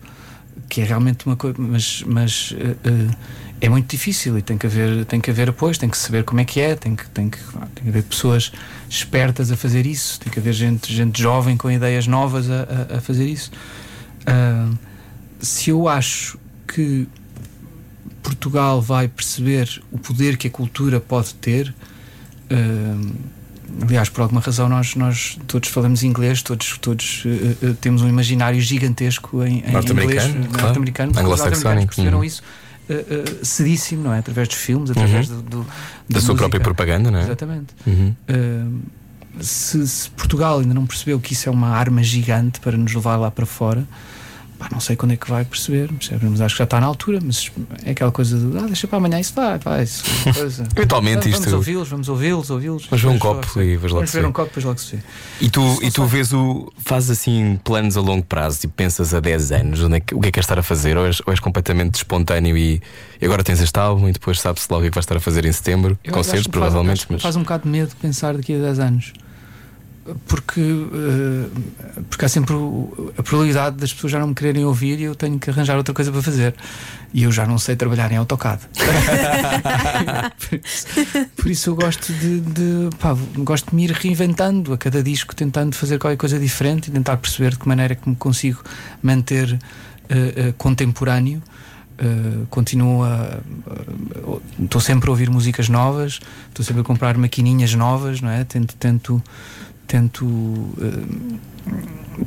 [0.69, 3.17] que é realmente uma coisa, mas, mas uh, uh,
[3.65, 6.41] é muito difícil e tem que haver tem que haver apoio, tem que saber como
[6.41, 8.53] é que é, tem que tem que, tem que haver pessoas
[8.89, 12.99] espertas a fazer isso, tem que haver gente gente jovem com ideias novas a, a,
[12.99, 13.51] a fazer isso.
[15.41, 16.39] se eu acho
[16.69, 17.09] que
[18.23, 21.75] Portugal vai perceber o poder que a cultura pode ter
[23.83, 28.09] aliás, por alguma razão nós, nós todos falamos inglês, todos, todos uh, uh, temos um
[28.09, 30.63] imaginário gigantesco em, em norte-americano, inglês, claro.
[30.67, 31.87] norte-americano, anglo-saxónico.
[31.87, 32.25] perceberam uhum.
[32.25, 32.43] isso
[32.89, 34.19] uh, cedíssimo, não é?
[34.19, 35.37] Através dos filmes, através uhum.
[35.37, 35.71] do, do, da,
[36.09, 37.23] da sua própria propaganda, não é?
[37.23, 37.75] Exatamente.
[37.87, 38.15] Uhum.
[39.41, 43.17] Se, se Portugal ainda não percebeu que isso é uma arma gigante para nos levar
[43.17, 43.85] lá para fora,
[44.65, 45.91] Pá, não sei quando é que vai perceber,
[46.23, 47.53] mas acho que já está na altura, mas
[47.85, 50.67] é aquela coisa de ah, deixa para amanhã, isso vai, vai, isso, coisa.
[50.75, 51.43] Eventualmente vamos, isto.
[51.43, 52.87] Vamos ouvi-los, vamos ouvi-los, ouvi-los.
[52.87, 55.03] Vamos ver um copo e vejo logo Vamos ver um copo, depois logo se vê.
[55.43, 56.73] E tu, e tu vês o.
[56.79, 60.21] fazes assim planos a longo prazo, tipo, pensas a 10 anos, onde é que, o
[60.21, 60.97] que é que estar a fazer?
[60.97, 62.81] Ou és, ou és completamente espontâneo e,
[63.21, 65.17] e agora tens este álbum e depois sabes-se logo o que é que vais estar
[65.19, 65.99] a fazer em setembro?
[66.03, 67.01] Eu Concertos, provavelmente.
[67.01, 67.23] Faz, mas...
[67.23, 69.13] faz um bocado de medo pensar daqui a 10 anos
[70.27, 71.51] porque, uh,
[72.11, 72.55] porque há sempre
[73.17, 75.95] a probabilidade das pessoas já não me quererem ouvir e eu tenho que arranjar outra
[75.95, 76.55] coisa para fazer.
[77.13, 78.61] E eu já não sei trabalhar em AutoCAD.
[80.39, 80.87] por, isso,
[81.37, 85.35] por, isso, eu gosto de, de pá, gosto de me ir reinventando a cada disco,
[85.35, 88.63] tentando fazer qualquer coisa diferente e tentar perceber de que maneira que me consigo
[89.03, 91.43] manter uh, uh, contemporâneo.
[91.97, 93.39] Uh, continuo a.
[94.61, 98.43] Estou sempre a ouvir músicas novas, estou sempre a comprar maquininhas novas, não é?
[98.43, 99.23] Tento, tento
[99.87, 100.25] tento.
[100.25, 101.39] Uh,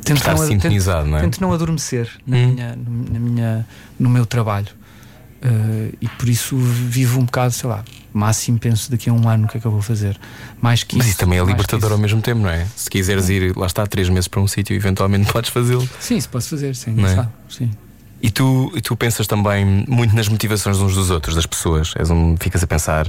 [0.02, 1.20] tento Estar não, sintonizado, tento, não é?
[1.22, 2.48] Tento não adormecer na hum.
[2.48, 3.66] minha, na minha,
[3.98, 4.68] no meu trabalho.
[5.40, 9.44] Uh, e por isso vivo um bocado, sei lá, máximo penso daqui a um ano
[9.44, 10.18] o que é que eu vou fazer.
[10.60, 12.66] Mais que Mas isso, isso também é libertador ao mesmo tempo, não é?
[12.74, 15.88] Se quiseres ir, lá está, três meses para um sítio, eventualmente podes fazê-lo.
[16.00, 16.90] Sim, isso posso fazer, sim.
[16.90, 17.28] Não é?
[17.48, 17.70] sim.
[18.20, 21.92] E tu, e tu pensas também muito nas motivações uns dos outros, das pessoas.
[21.96, 23.06] És um, ficas a pensar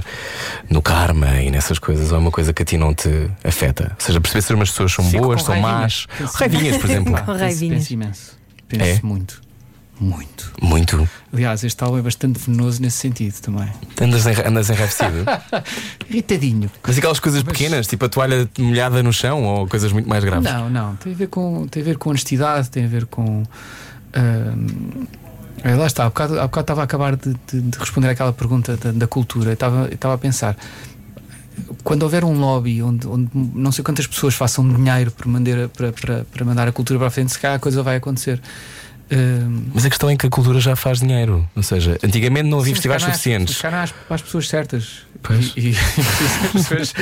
[0.68, 3.96] no karma e nessas coisas, ou é uma coisa que a ti não te afeta?
[3.98, 6.06] Ou seja, perceber se as pessoas são Fico boas, são más.
[6.34, 7.12] Raivinhas, por exemplo.
[7.24, 7.78] com raivinhas.
[7.78, 8.38] Penso imenso.
[8.68, 9.00] Penso É?
[9.02, 9.40] muito.
[9.98, 10.50] Muito.
[10.62, 11.06] Muito.
[11.30, 13.68] Aliás, este álbum é bastante venenoso nesse sentido também.
[14.00, 15.26] Andas, enra- andas enraivecido.
[16.08, 16.70] Irritadinho.
[16.86, 20.24] Mas aquelas coisas Mas- pequenas, tipo a toalha molhada no chão, ou coisas muito mais
[20.24, 20.50] graves?
[20.50, 20.96] Não, não.
[20.96, 23.42] Tem a ver com, tem a ver com honestidade, tem a ver com.
[24.12, 28.32] É, lá está, há bocado, há bocado estava a acabar de, de- de responder àquela
[28.32, 29.50] pergunta da, da cultura.
[29.50, 30.56] Eu Estava, eu estava a pensar.
[31.84, 35.92] Quando houver um lobby onde, onde não sei quantas pessoas façam dinheiro para mandar, para,
[35.92, 38.40] para, para mandar a cultura para a frente, se calhar a coisa vai acontecer.
[39.74, 41.46] Mas a questão é que a cultura já faz dinheiro.
[41.56, 43.62] Ou seja, antigamente não havia Sim, festivais não há- suficientes.
[43.64, 45.00] as- para as pessoas certas.
[45.22, 45.52] Pois.
[45.56, 45.76] E, e-
[46.56, 46.94] as pessoas-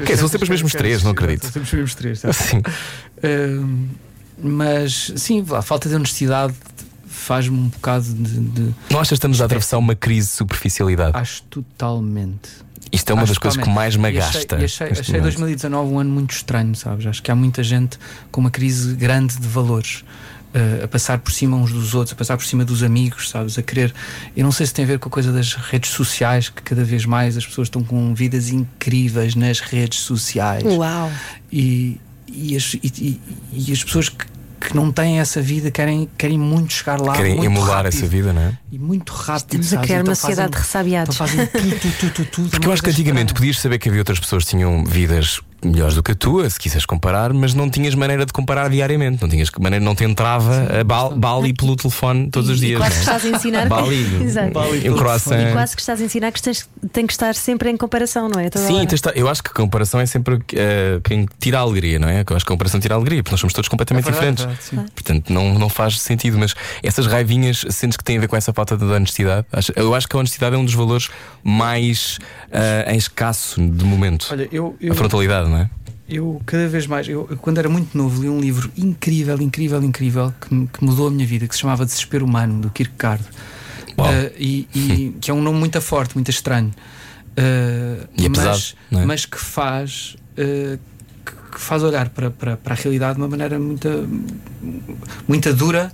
[0.00, 1.42] Ok, são sempre os mesmos três, não acredito.
[1.42, 2.20] São sempre os mesmos três.
[2.20, 2.28] tá?
[2.30, 2.62] Assim.
[4.42, 6.54] Mas sim, a falta de honestidade
[7.06, 8.40] faz-me um bocado de.
[8.40, 11.16] de- Não achas que estamos a atravessar uma crise de superficialidade?
[11.16, 12.50] acho totalmente.
[12.92, 14.56] Isto é uma Acho das coisas que mais me E achei- agasta.
[14.60, 15.22] e achei, achei momento.
[15.24, 17.06] 2019 um ano muito estranho, sabes?
[17.06, 17.98] Acho que há muita gente
[18.30, 20.04] com uma crise grande de valores.
[20.54, 23.58] uh, a passar por cima uns dos outros, a passar por cima dos amigos, sabes?
[23.58, 23.92] A querer.
[24.36, 26.84] Eu não sei se tem a ver com a coisa das redes sociais, que cada
[26.84, 30.62] vez mais as pessoas estão com vidas incríveis nas redes sociais.
[30.62, 31.10] Uau!
[31.50, 33.20] E, e, as, e,
[33.52, 34.24] e- as pessoas que,
[34.60, 37.12] que não têm essa vida querem, querem muito chegar lá.
[37.14, 37.86] Querem muito emular rápido.
[37.96, 38.58] essa vida, não é?
[38.72, 39.60] E muito rápido.
[39.62, 41.14] Estamos a criar Então uma sociedade de ressabiados.
[41.14, 42.50] então fazem tudo, tudo, tudo, tudo.
[42.50, 45.94] Porque eu acho que antigamente podias saber que havia outras pessoas que tinham vidas melhores
[45.94, 49.20] do que a tua, se quiseres comparar, mas não tinhas maneira de comparar diariamente.
[49.22, 52.78] Não tinhas maneira, não te entrava a bal, Bali pelo telefone todos os E dias.
[52.80, 53.14] quase não que é?
[53.16, 53.68] estás a ensinar.
[53.68, 54.50] Bali, Exato.
[54.52, 55.40] Bali um croissant.
[55.48, 58.40] E quase que estás a ensinar que tens, tem que estar sempre em comparação, não
[58.40, 58.50] é?
[58.50, 59.12] Toda Sim, hora.
[59.14, 62.24] eu acho que a comparação é sempre eh, quem tira a alegria, não é?
[62.28, 64.36] Eu acho que a comparação tira a alegria, porque nós somos todos completamente É verdade,
[64.36, 64.66] diferentes.
[64.68, 68.28] é verdade, Portanto, não, não faz sentido, mas essas raivinhas sentes que têm a ver
[68.28, 69.46] com essa falta de honestidade?
[69.76, 71.08] Eu acho que a honestidade é um dos valores
[71.42, 72.18] mais
[72.50, 74.28] eh, em escasso de momento.
[74.30, 75.70] Olha, eu, eu, a frontalidade, não é?
[76.06, 80.34] eu cada vez mais, eu, quando era muito novo, li um livro incrível, incrível, incrível
[80.40, 83.24] que, que mudou a minha vida, que se chamava Desespero Humano, do Kierkegaard.
[83.96, 86.70] Eh, e, e- que é um nome muito forte, muito estranho.
[87.36, 89.06] Eh, E é mas, pesado, não é?
[89.06, 90.16] mas que faz.
[90.36, 90.78] que,
[91.52, 93.88] que faz olhar para, para, para a realidade de uma maneira muito,
[95.26, 95.90] muito dura,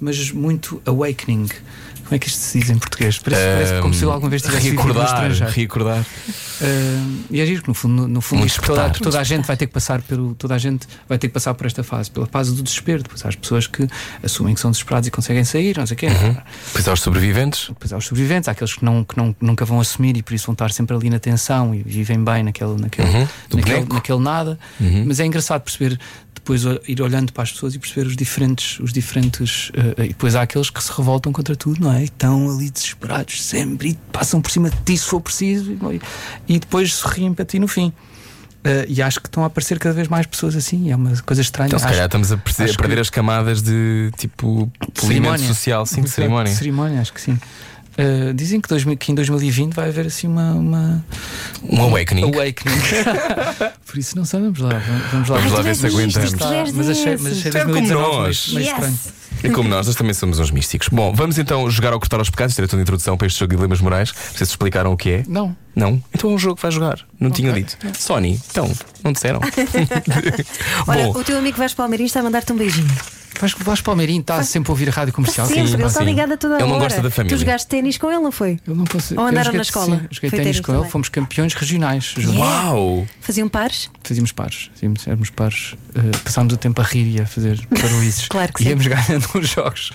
[0.00, 1.48] mas muito awakening.
[2.04, 3.18] Como é que isto se diz em português?
[3.18, 5.52] Parece, parece como se eu alguma vez tivesse vivido recordar, estrangeiro.
[5.52, 6.00] recordar.
[6.00, 9.56] Uh, e é giro que no fundo, no, fundo isto toda, toda a gente vai
[9.56, 12.26] ter que passar pelo toda a gente vai ter que passar por esta fase, pela
[12.26, 13.02] fase do desespero.
[13.02, 13.88] Depois há as pessoas que
[14.22, 16.06] assumem que são desesperados e conseguem sair, não sei o quê.
[16.06, 16.36] Uhum.
[16.66, 17.68] Depois há os sobreviventes.
[17.68, 20.34] Depois há os sobreviventes, há aqueles que, não, que não, nunca vão assumir e por
[20.34, 24.18] isso vão estar sempre ali na tensão e vivem bem naquele, naquele, Uhum, naquele, naquele
[24.20, 24.58] nada.
[24.80, 25.04] Uhum.
[25.06, 25.98] Mas é engraçado perceber
[26.44, 30.34] depois ir olhando para as pessoas e perceber os diferentes, os diferentes uh, e depois
[30.34, 32.00] há aqueles que se revoltam contra tudo, não é?
[32.00, 36.00] E estão ali desesperados sempre e passam por cima de ti se for preciso e,
[36.54, 37.92] e depois sorriem para ti no fim.
[38.64, 41.42] Uh, e acho que estão a aparecer cada vez mais pessoas assim, é uma coisa
[41.42, 41.66] estranha.
[41.68, 45.00] Então, se Acho- calhar estamos a, acho a perder que- as camadas de tipo polimento
[45.06, 45.46] cerimónia.
[45.48, 46.52] social, sim, de cerimónia.
[46.52, 47.38] De cerimónia, acho que sim.
[47.98, 50.52] Uh, dizem que, 2000 que em 2020 vai haver assim uma.
[50.52, 51.04] uma
[51.68, 52.22] Um awakening.
[52.24, 52.74] awakening.
[53.86, 54.70] Por isso não sei, vamos lá.
[55.12, 56.32] Vamos lá, Vamos lá ver se aguentamos.
[56.74, 58.48] Mas achei, mas achei É como 2019 meio- nós.
[58.54, 59.12] meio Yes.
[59.44, 60.88] E como nós, nós também somos uns místicos.
[60.88, 62.54] Bom, vamos então jogar ao cortar aos pecados.
[62.54, 64.12] Toda a introdução para este jogo de dilemas morais.
[64.14, 65.22] Não sei se explicaram o que é.
[65.28, 65.54] Não.
[65.74, 66.02] Não?
[66.14, 66.98] Então é um jogo que vai jogar.
[67.18, 67.62] Não tinha Ok.
[67.64, 67.78] dito.
[67.98, 68.70] Sony, então,
[69.02, 69.40] não disseram.
[70.86, 72.88] Olha, Bom, o teu amigo Vasco Palmeirinho está a mandar-te um beijinho.
[73.40, 75.46] Vais, vais Palmeirinho, está sempre a ouvir a rádio comercial.
[75.46, 77.34] Sempre, sim, ele está ligado a toda a Ele não gosta da família.
[77.36, 78.60] Tu jogaste ténis com ele, não foi?
[78.66, 79.14] Eu não posso.
[79.18, 79.96] Ou andaram joguei- na escola?
[79.96, 80.90] Sim, joguei ténis com ele, também.
[80.90, 82.12] fomos campeões regionais.
[82.16, 82.36] juntos.
[82.38, 83.06] uau!
[83.20, 83.90] Faziam pares?
[84.04, 88.28] Fazíamos pares, fazíamos, éramos pares, eh, passámos o tempo a rir e a fazer parolices.
[88.28, 88.68] Claro que sim.
[88.68, 89.92] Íamos ganhando uns jogos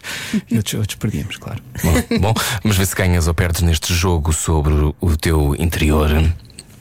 [0.49, 1.61] e outros, outros perdíamos, claro.
[1.83, 6.09] Bom, bom, vamos ver se ganhas ou perdes neste jogo sobre o teu interior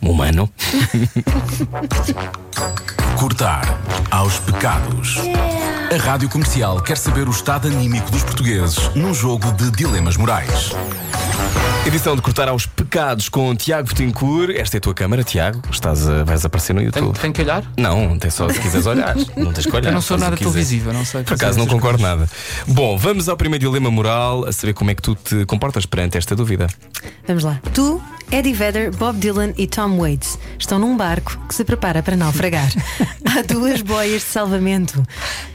[0.01, 0.49] humano.
[3.19, 3.79] Cortar
[4.11, 5.19] aos pecados.
[5.93, 10.71] A Rádio Comercial quer saber o estado anímico dos portugueses num jogo de dilemas morais.
[11.87, 14.51] Edição de cortar aos pecados com Tiago Betancourt.
[14.57, 15.63] Esta é a tua câmara, Tiago.
[15.71, 17.17] Estás a- vais aparecer no YouTube.
[17.19, 17.65] tenho que olhar?
[17.79, 19.15] Não, tem só se quiseres olhar.
[19.37, 19.91] Não tens que olhar.
[19.91, 21.23] Eu não sou nada eu não sei.
[21.23, 22.29] Por acaso não concordo nada.
[22.67, 26.19] Bom, vamos ao primeiro dilema moral, a saber como é que tu te comportas perante
[26.19, 26.67] esta dúvida.
[27.27, 27.61] Vamos lá.
[27.73, 32.17] Tu, Eddie Vedder, Bob Dylan e Tom Waits estão num barco que se prepara para
[32.17, 32.69] naufragar.
[33.25, 35.03] Há duas boias de salvamento.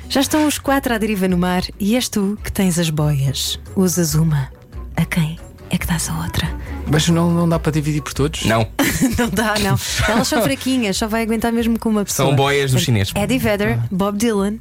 [0.09, 3.59] Já estão os quatro à deriva no mar e és tu que tens as boias.
[3.75, 4.49] Usas uma.
[4.95, 5.37] A quem
[5.71, 6.47] é que dás a outra?
[6.87, 8.43] Mas não, não dá para dividir por todos?
[8.45, 8.67] Não,
[9.17, 9.77] Não dá, não.
[10.09, 12.27] Elas são fraquinhas, só vai aguentar mesmo com uma pessoa.
[12.29, 13.11] são boias do chinês.
[13.15, 14.55] Eddie Vedder, Bob Dylan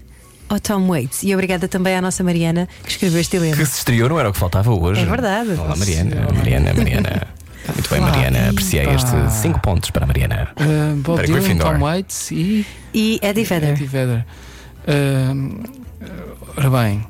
[0.49, 1.23] ou Tom Waits.
[1.23, 3.57] E obrigada também à nossa Mariana que escreveu este dilema.
[3.57, 5.01] Que se estreou, não era o que faltava hoje.
[5.01, 5.51] É verdade.
[5.53, 6.29] Olá, Mariana.
[6.37, 7.27] Mariana, Mariana.
[7.75, 8.51] Muito bem, Mariana.
[8.51, 10.49] Apreciei estes 5 pontos para a Mariana.
[10.59, 11.73] Uh, Bob Para Dylan, Gryffindor.
[11.75, 13.71] Tom Waits e E Eddie Vedder.
[13.71, 14.27] Eddie Vedder.
[14.89, 15.63] Uh,
[16.57, 17.07] ora bem.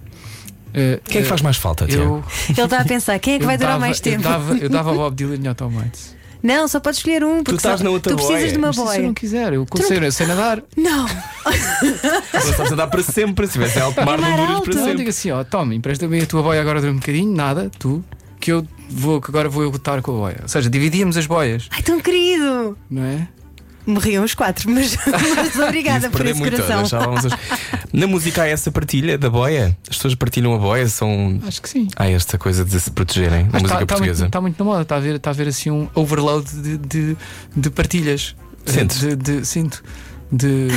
[0.70, 3.44] Uh, Quem é que faz mais falta, eu, Ele está a pensar quem é que
[3.46, 4.18] vai durar dava- mais tempo.
[4.18, 6.18] Eu dava, eu dava Bob Dylan e ao Tom Waits.
[6.42, 8.52] Não, só podes escolher um, porque estás só- na outra tu precisas boia.
[8.52, 9.02] de uma Mas se eu boia.
[9.02, 10.62] não quiser, eu consigo, eu sei nadar.
[10.74, 11.06] Não,
[12.32, 13.46] Não sabes andar para sempre.
[13.46, 14.96] Se tivesse alto mar, É não duras para Não, eu sempre.
[14.98, 18.02] digo assim, ó, Tom, empresta-me a tua boia agora durante um bocadinho, nada, tu,
[18.40, 20.38] que eu vou, que agora vou eu lutar com a boia.
[20.42, 22.76] Ou seja, dividíamos as boias, ai tão querido.
[22.90, 23.28] não é?
[23.86, 24.96] Morriam os quatro, mas,
[25.36, 26.80] mas obrigada por esse muito, coração.
[26.82, 27.32] deixávamos as-
[27.92, 29.76] Na música há essa partilha da boia.
[29.88, 31.40] As pessoas partilham a boia, são.
[31.46, 31.88] Acho que sim.
[31.96, 34.22] Há esta coisa de se protegerem na música está portuguesa.
[34.24, 36.76] muito, tá muito na moda, está a ver, tá a ver assim um overload de,
[36.78, 37.16] de,
[37.56, 38.36] de partilhas.
[38.66, 39.00] Sentes?
[39.00, 39.82] De, de- sinto.
[40.32, 40.68] De.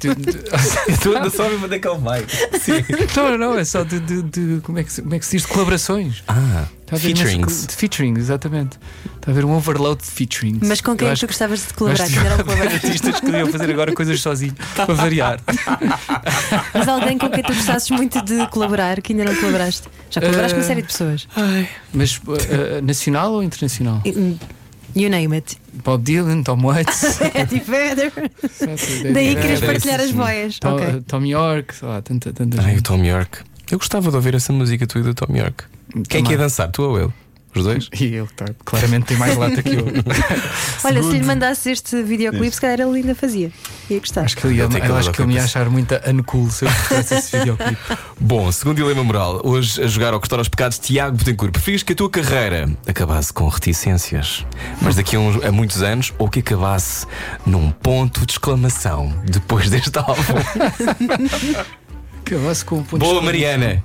[0.00, 0.32] de, de
[1.02, 2.24] Tu ainda só onde é que ele vai.
[2.60, 2.84] Sim.
[3.16, 4.00] não, não, é só de.
[4.00, 5.42] de, de- como, é que, se- como é que se diz?
[5.42, 6.22] De colaborações.
[6.28, 7.66] Ah, a imenso featurings.
[7.66, 8.78] De featuring, exatamente.
[9.16, 10.60] Está a haver um overload de featuring.
[10.62, 12.06] Mas com quem é que tu gostavas de colaborar?
[12.06, 12.74] Que colaboraste?
[12.86, 15.40] artistas que deviam fazer agora coisas sozinho, para variar.
[16.72, 19.88] Mas alguém com quem tu gostasses muito de colaborar, que ainda não colaboraste?
[20.10, 21.28] Já colaboraste com uma Eh, série de pessoas.
[21.92, 24.00] Mas uh, uh, nacional ou internacional?
[24.96, 25.58] You name it.
[25.84, 27.20] Bob Dylan, Tom Waits.
[27.34, 28.10] Eddie Vedder.
[29.12, 30.58] Daí queres Vedder, partilhar as boias.
[30.58, 31.02] Tom, Ok.
[31.06, 32.82] Tom York, sei lá, tanta, tanta Ai, o.
[32.82, 33.40] Tom York.
[33.70, 35.64] Eu gostava de ouvir essa música tu e do Tom York.
[36.08, 36.70] Quem é que ia dançar?
[36.70, 37.12] Tu ou ele?
[37.56, 37.88] Os dois?
[38.00, 39.86] E ele tá, claramente tem mais lata que eu.
[40.84, 43.50] Olha, se lhe mandasse este videoclipe, se calhar ele ainda fazia.
[43.90, 44.22] Ia gostar.
[44.22, 46.70] Acho que ele, tem eu acho que ele me ia achar muito uncool se eu
[46.70, 47.76] fizesse esse videoclipe.
[48.20, 51.92] Bom, segundo dilema moral, hoje a jogar ao Custar aos Pecados, Tiago Betancourt, preferias que
[51.92, 54.44] a tua carreira acabasse com reticências,
[54.82, 57.06] mas daqui a, uns- a muitos anos, ou que acabasse
[57.46, 60.14] num ponto de exclamação depois deste álbum?
[62.24, 63.84] Acabasse com um ponto Boa, de- Mariana!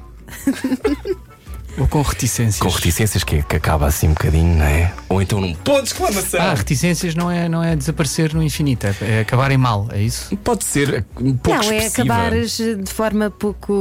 [1.78, 2.60] Ou com reticências.
[2.60, 4.94] Com reticências que, que acaba assim um bocadinho, não é?
[5.10, 6.42] Ou então num ponto de exclamação.
[6.42, 10.02] Ah, reticências não é, não é desaparecer no infinito, é, é acabar em mal, é
[10.02, 10.36] isso?
[10.38, 12.14] Pode ser um pouco não, é expressiva.
[12.14, 13.72] acabares de forma pouco.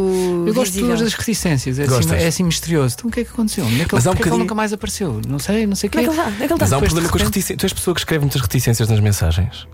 [0.46, 0.88] Eu gosto de visível.
[0.96, 2.94] todas as reticências, é assim, é assim misterioso.
[2.98, 3.64] Então o que é que aconteceu?
[3.66, 5.20] É que, Mas há um porque é que ele bocadinho- nunca mais apareceu?
[5.26, 7.58] Não sei, não sei o é que é Mas há um problema com as reticências.
[7.58, 9.66] Tu és pessoa que escreve muitas reticências nas mensagens.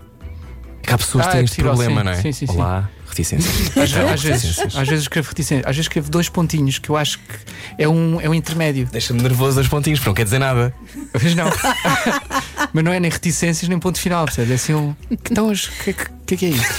[0.87, 2.05] Que há pessoas que Ah, têm é este problema, sim.
[2.05, 2.21] não é?
[2.21, 2.53] Sim, sim, sim.
[2.55, 3.77] Olá, reticências.
[3.77, 4.75] Às, às vezes, reticências.
[4.77, 7.35] às vezes escrevo reticências, às vezes escrevo dois pontinhos que eu acho que
[7.77, 8.87] é um, é um intermédio.
[8.91, 10.73] Deixa-me nervoso dois pontinhos, porque não quer dizer nada.
[11.13, 11.49] Mas não.
[12.73, 14.51] Mas não é nem reticências nem ponto final, percebe?
[14.51, 14.95] É assim um.
[15.11, 16.73] Então, o que, é que, que é que é isso?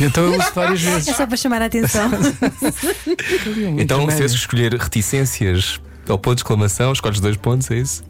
[0.00, 1.08] Então eu uso várias vezes.
[1.08, 2.08] É só para chamar a atenção.
[2.08, 7.76] Um Então, se tens que escolher reticências ao ponto de exclamação, escolhes dois pontos, é
[7.76, 8.02] isso?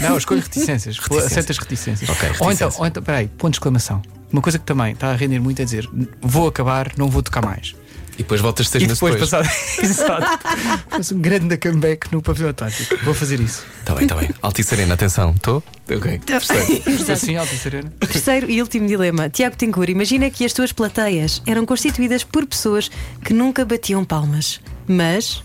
[0.00, 0.98] Não, escolho reticências.
[0.98, 1.32] Reticências.
[1.32, 2.08] Aceitas reticências.
[2.10, 2.78] Ok, Ou então, reticências.
[2.80, 4.00] ou então, peraí, ponto de exclamação.
[4.32, 5.88] Uma coisa que também está a render muito é dizer
[6.20, 7.74] vou acabar, não vou tocar mais.
[8.14, 9.30] E depois voltas seis e meses depois, depois.
[9.30, 9.48] passado.
[9.82, 10.48] Exato.
[10.88, 12.96] Faço um grande comeback no pavilhão Atlântico.
[13.04, 13.64] Vou fazer isso.
[13.80, 14.30] Está bem, está bem.
[14.42, 15.32] Altice Serena, atenção.
[15.34, 15.62] Estou?
[15.90, 16.20] Ok.
[16.26, 17.90] Estou assim, alto e serena.
[18.00, 19.30] Terceiro e último dilema.
[19.30, 22.90] Tiago Tencour, imagina que as tuas plateias eram constituídas por pessoas
[23.24, 25.42] que nunca batiam palmas, mas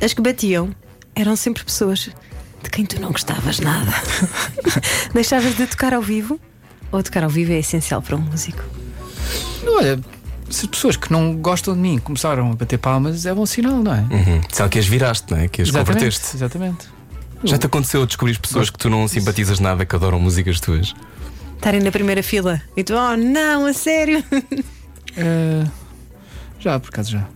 [0.00, 0.74] as que batiam
[1.14, 2.10] eram sempre pessoas
[2.62, 3.92] de quem tu não gostavas nada.
[5.14, 6.40] Deixavas de tocar ao vivo?
[6.92, 8.62] Ou tocar ao vivo é essencial para um músico?
[9.66, 10.00] Olha,
[10.48, 13.76] se as pessoas que não gostam de mim começaram a bater palmas, é bom sinal,
[13.76, 14.00] não é?
[14.00, 14.40] Uhum.
[14.50, 15.48] Sabe que as viraste, não é?
[15.48, 16.36] Que as converteste.
[16.36, 16.88] Exatamente.
[17.44, 20.94] Já te aconteceu descobrir pessoas que tu não simpatizas nada, que adoram músicas tuas?
[21.56, 24.22] Estarem na primeira fila e tu, oh não, a sério?
[25.16, 25.66] Eh,
[26.60, 27.26] já, por acaso já.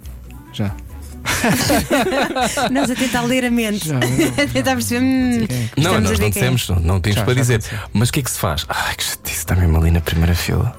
[0.52, 0.72] Já.
[2.70, 3.96] Nós a tentar ler a mente, Já.
[3.98, 5.04] a tentar perceber.
[5.04, 6.30] Hum, Não, nós não quem é.
[6.30, 7.54] dissemos, não, não temos Já, para já dizer.
[7.56, 7.78] aconteceu.
[7.92, 8.66] Mas o que é que se faz?
[8.68, 10.76] Ai, que chatice, está mesmo ali na primeira fila.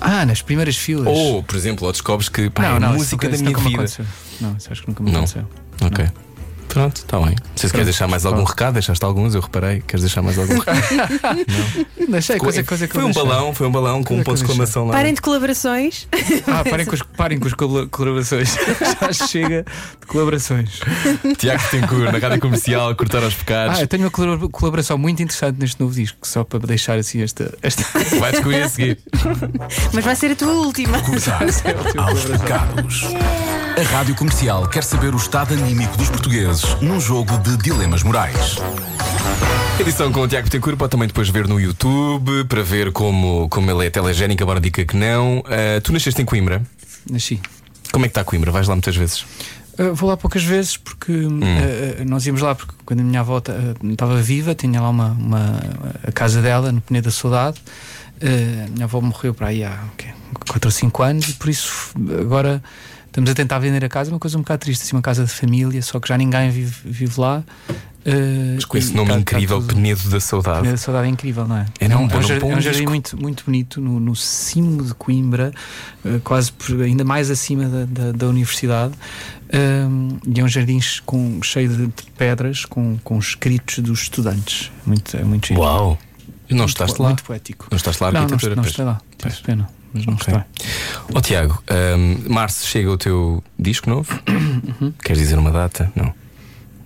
[0.00, 1.06] Ah, nas primeiras filas.
[1.06, 3.68] Ou, por exemplo, ou descobres que pá, é a música nunca- da isso minha vida.
[3.76, 4.06] aconteceu.
[4.40, 5.18] Não, isso acho que nunca me Não.
[5.20, 5.44] aconteceu.
[5.82, 6.06] Ok.
[6.70, 7.34] Pronto, está bem.
[7.56, 9.80] Se queres deixar mais algum recado, deixaste alguns, eu reparei.
[9.86, 10.80] Queres deixar mais algum recado?
[12.08, 13.24] Deixei, coisa, coisa que foi um deixei.
[13.24, 14.92] balão, foi um balão com um ponto de exclamação lá.
[14.94, 16.08] Parem de colaborações.
[16.46, 18.56] Ah, parem com, os, parem com as colab- colaborações.
[19.12, 19.64] Já chega
[20.00, 20.80] de colaborações.
[21.38, 23.78] Tiago Tencourt, na rádio comercial, cortar aos pecados.
[23.78, 27.20] Ah, eu tenho uma colab- colaboração muito interessante neste novo disco, só para deixar assim
[27.22, 27.52] esta.
[27.62, 27.82] esta...
[28.18, 28.98] Vai descobrir a seguir.
[29.92, 31.00] Mas vai ser a tua última.
[31.02, 33.06] Cruzar aos pecados.
[33.78, 38.56] A Rádio Comercial quer saber o estado anímico dos portugueses num jogo de dilemas morais.
[39.78, 43.70] Edição com o Tiago Tencourt pode também depois ver no YouTube para ver como, como
[43.70, 45.42] ele é telegénico, embora diga que não.
[45.46, 46.62] Ah, tu nasceste em Coimbra.
[47.10, 47.40] Nasci.
[47.92, 48.50] Como é que está Coimbra?
[48.50, 49.24] Vais lá muitas vezes?
[49.78, 53.20] Uh, vou lá poucas vezes porque uh, uh, nós íamos lá porque quando a minha
[53.20, 55.60] avó uh, estava viva, tinha lá uma, uma
[56.06, 57.58] a casa dela no Penedo da Saudade.
[58.22, 59.78] Uh, a minha avó morreu para aí há
[60.50, 62.62] 4 ou 5 anos e por isso agora
[63.20, 65.30] estamos a tentar vender a casa, uma coisa um bocado triste, assim, uma casa de
[65.30, 67.42] família, só que já ninguém vive, vive lá.
[68.02, 70.56] Uh, Mas com esse nome tá- tá incrível, tudo- Penedo da Saudade.
[70.60, 71.66] Penedo da Saudade é incrível, não é?
[71.80, 73.78] É um, nome- é é um jardim, para um é um jardim muito, muito bonito
[73.80, 75.52] no, no cimo de Coimbra,
[76.04, 78.94] eh, quase por- ainda mais acima da, da, da universidade.
[79.52, 84.70] Um, e é um jardim com, cheio de, de pedras com, com escritos dos estudantes.
[84.86, 85.60] Muito, é muito giro.
[85.60, 85.98] Uau!
[86.48, 87.08] E não Muito estás po- lá?
[87.10, 87.66] Muito poético.
[87.70, 89.00] Não estás lá Não, não, não estou lá.
[89.44, 90.26] Pena, mas não Ok.
[90.34, 90.44] estou.
[91.14, 94.18] Ó Tiago, ahm, março chega o teu disco novo?
[94.80, 94.92] Uhum.
[95.02, 95.90] Queres dizer uma data?
[95.94, 96.08] Não.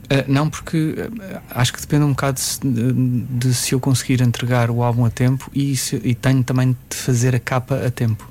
[0.04, 2.92] Uh, não, porque uh, acho que depende um bocado de, se- de-
[3.38, 6.96] de se eu conseguir entregar o álbum a tempo e, se- e tenho também de
[6.96, 8.28] fazer a capa a tempo.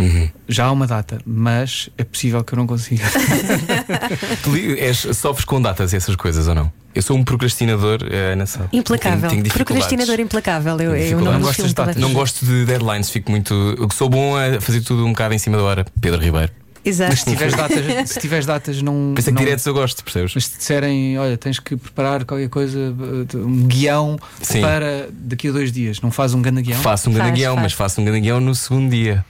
[0.00, 0.28] Uhum.
[0.48, 3.04] Já há uma data, mas é possível que eu não consiga.
[4.42, 6.72] Tu li- és, sofres com datas e essas coisas ou não?
[6.94, 8.68] Eu sou um procrastinador, eh, Ana sabe.
[8.72, 9.30] Implacável.
[9.30, 9.54] Tenho, tenho.
[9.54, 10.80] Procrastinador implacável.
[10.80, 11.96] Eu, eu não, Não filmo de datas?
[11.96, 13.54] Não gosto de deadlines, fico muito.
[13.78, 15.86] Eu que sou bom a fazer tudo um bocado em cima da hora.
[16.00, 16.50] Pedro Ribeiro.
[16.84, 17.10] Exato.
[17.12, 19.12] Mas se tiveres datas, se tiveres datas não.
[19.14, 20.32] Pensei que não- diretos eu gosto, percebes?
[20.34, 24.62] Mas se disserem, olha, tens que preparar qualquer coisa, uh, um guião Sim.
[24.62, 26.80] para daqui a dois dias, não faz um grande guião?
[26.80, 27.62] Faço um grande Faz, guião, faz.
[27.64, 29.22] mas faço um grande guião no segundo dia.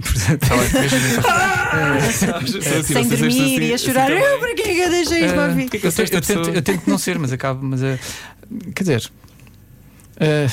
[0.00, 0.46] Portanto,
[2.84, 4.10] Sem dormir e a chorar.
[4.10, 5.68] Eu, para que é que eu deixei isto para mim?
[5.68, 7.64] que é eu tento, não ser, mas acabo.
[7.64, 7.80] Mas,
[8.74, 9.10] quer dizer,
[10.18, 10.46] eh,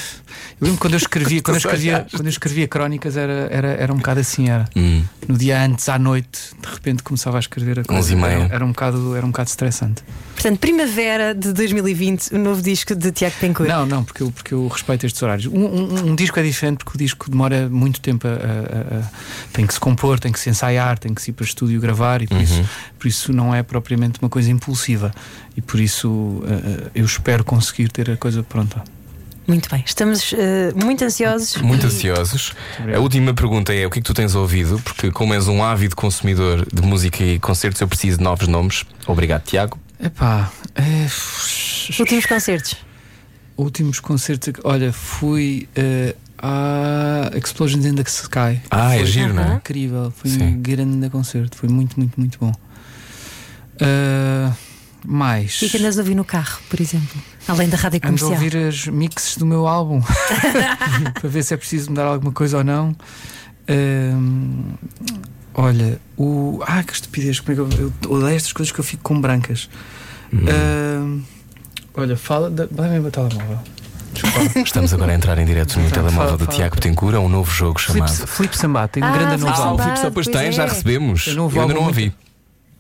[0.60, 3.94] eu lembro quando eu escrevia, quando eu escrevia, quando eu escrevia crónicas era, era, era
[3.94, 4.68] um bocado assim, era.
[4.76, 5.04] Hum.
[5.28, 8.14] No dia antes, à noite, de repente começava a escrever a coisa.
[8.14, 8.22] E.
[8.22, 10.04] Era, era um bocado, era um bocado estressante.
[10.34, 13.70] Portanto, primavera de 2020, o novo disco de Tiago Pencourt.
[13.70, 15.46] Não, não, porque eu, porque eu respeito estes horários.
[15.48, 19.00] Um, um- um disco é diferente porque o disco demora muito tempo a, a- a-
[19.00, 19.10] a-
[19.54, 21.80] tem que se compor, tem que se ensaiar, tem que se ir para o estúdio
[21.80, 22.64] gravar e por, isso,
[23.00, 25.14] por isso não é propriamente uma coisa impulsiva.
[25.56, 28.84] E por isso eh, eu espero conseguir ter a coisa pronta.
[29.46, 31.58] Muito bem, estamos eh, muito ansiosos.
[31.58, 32.54] Muito ansiosos.
[32.96, 34.80] A última pergunta é: o que é que tu tens ouvido?
[34.84, 38.86] Porque, como és um ávido consumidor de música e concertos, eu preciso de novos nomes.
[39.06, 39.78] Obrigado, Tiago.
[40.00, 41.08] Epá, é,
[42.00, 42.76] Últimos concertos.
[43.58, 44.54] últimos concertos.
[44.64, 48.62] Olha, fui eh, à Explosions in the Sky.
[48.72, 49.56] Ah, é Foi giro, não é?
[49.56, 50.44] Incrível, foi Sim.
[50.44, 52.54] um grande concerto, foi muito, muito, muito bom.
[53.82, 54.54] Ah,
[55.06, 55.56] mais.
[55.58, 57.22] O que é que andas a ouvir no carro, por exemplo?
[57.48, 58.32] Além da rádio Ando a comercial.
[58.32, 60.02] ouvir as mixes do meu álbum
[61.20, 62.96] para ver se é preciso mudar alguma coisa ou não.
[63.68, 64.74] Ahm,
[65.54, 66.62] olha, o.
[66.66, 69.20] Ah, que estupidez, como é que eu, eu odeio estas coisas que eu fico com
[69.20, 69.70] brancas.
[70.34, 71.22] Ahm,
[71.96, 72.50] olha, fala.
[72.50, 73.60] da- Dá-me o meu telemóvel.
[74.14, 74.60] Desculpa.
[74.60, 76.58] Estamos agora a entrar em direto no telemóvel do fala.
[76.58, 77.16] Tiago Betancourt.
[77.16, 78.12] É um novo jogo chamado.
[78.28, 79.76] Filipe Sambá tem um Ah, grande Ah.
[79.78, 80.52] Filipe só depois pois tem, é.
[80.52, 81.28] já recebemos.
[81.28, 82.14] Eu Eu, não vou ainda não ouvi.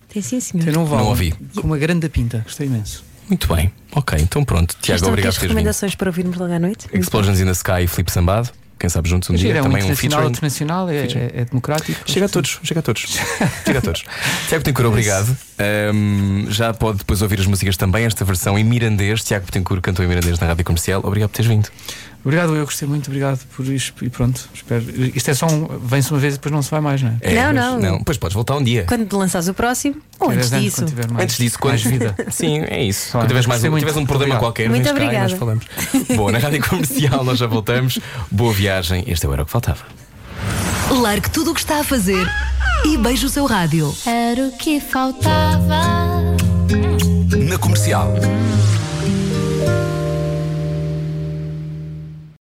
[0.09, 0.64] Tem sim, senhor.
[0.66, 1.34] Tem um Não ouvi.
[1.55, 3.03] Com uma grande pinta, gostei imenso.
[3.30, 3.71] Muito bem.
[3.95, 4.76] Ok, então pronto.
[4.82, 5.49] Tiago, obrigado por teres vindo.
[5.49, 6.88] recomendações para ouvirmos logo à noite.
[6.93, 8.49] Explosions in the Sky e Filipe Sambado.
[8.80, 9.53] Quem sabe juntos um dia.
[9.55, 10.28] é um Também um featuring.
[10.28, 12.01] internacional, é, é- é democrático.
[12.05, 13.01] Chega a todos, chega a todos.
[13.65, 14.01] chega a todos.
[14.49, 15.38] Tiago Betancourt, obrigado.
[15.57, 19.24] Ahm, já pode depois ouvir as músicas também, esta versão em mirandês.
[19.24, 20.99] Tiago Betancourt cantou em mirandês na rádio comercial.
[21.03, 21.69] Obrigado por teres vindo.
[22.26, 24.47] Obrigado, eu gostei muito, obrigado por isto e pronto.
[24.53, 24.84] Espero.
[25.13, 25.67] Isto é só um.
[25.80, 27.17] Vem-se uma vez e depois não se vai mais, não é?
[27.19, 27.80] É, Não, mas- não.
[27.91, 28.86] Não, depois podes voltar um dia.
[28.88, 31.07] Quando lançares o próximo, ou antes 10 anos, disso.
[31.11, 32.15] mais, Antes disso, quando mais vida.
[32.32, 33.11] Sim, é isso.
[33.11, 33.82] Quando tiveres, mais, um, muito.
[33.82, 34.39] tiveres um problema Obrigado.
[34.53, 35.36] qualquer, Muito e nós obrigada.
[35.36, 35.65] falamos.
[36.15, 37.99] Boa, na rádio comercial nós já voltamos.
[38.32, 39.03] Boa viagem.
[39.05, 39.82] Este era o que faltava.
[40.91, 42.26] Largue tudo o que está a fazer
[42.86, 43.93] e beije o seu rádio.
[44.05, 45.82] Era o que faltava.
[47.49, 48.13] Na comercial.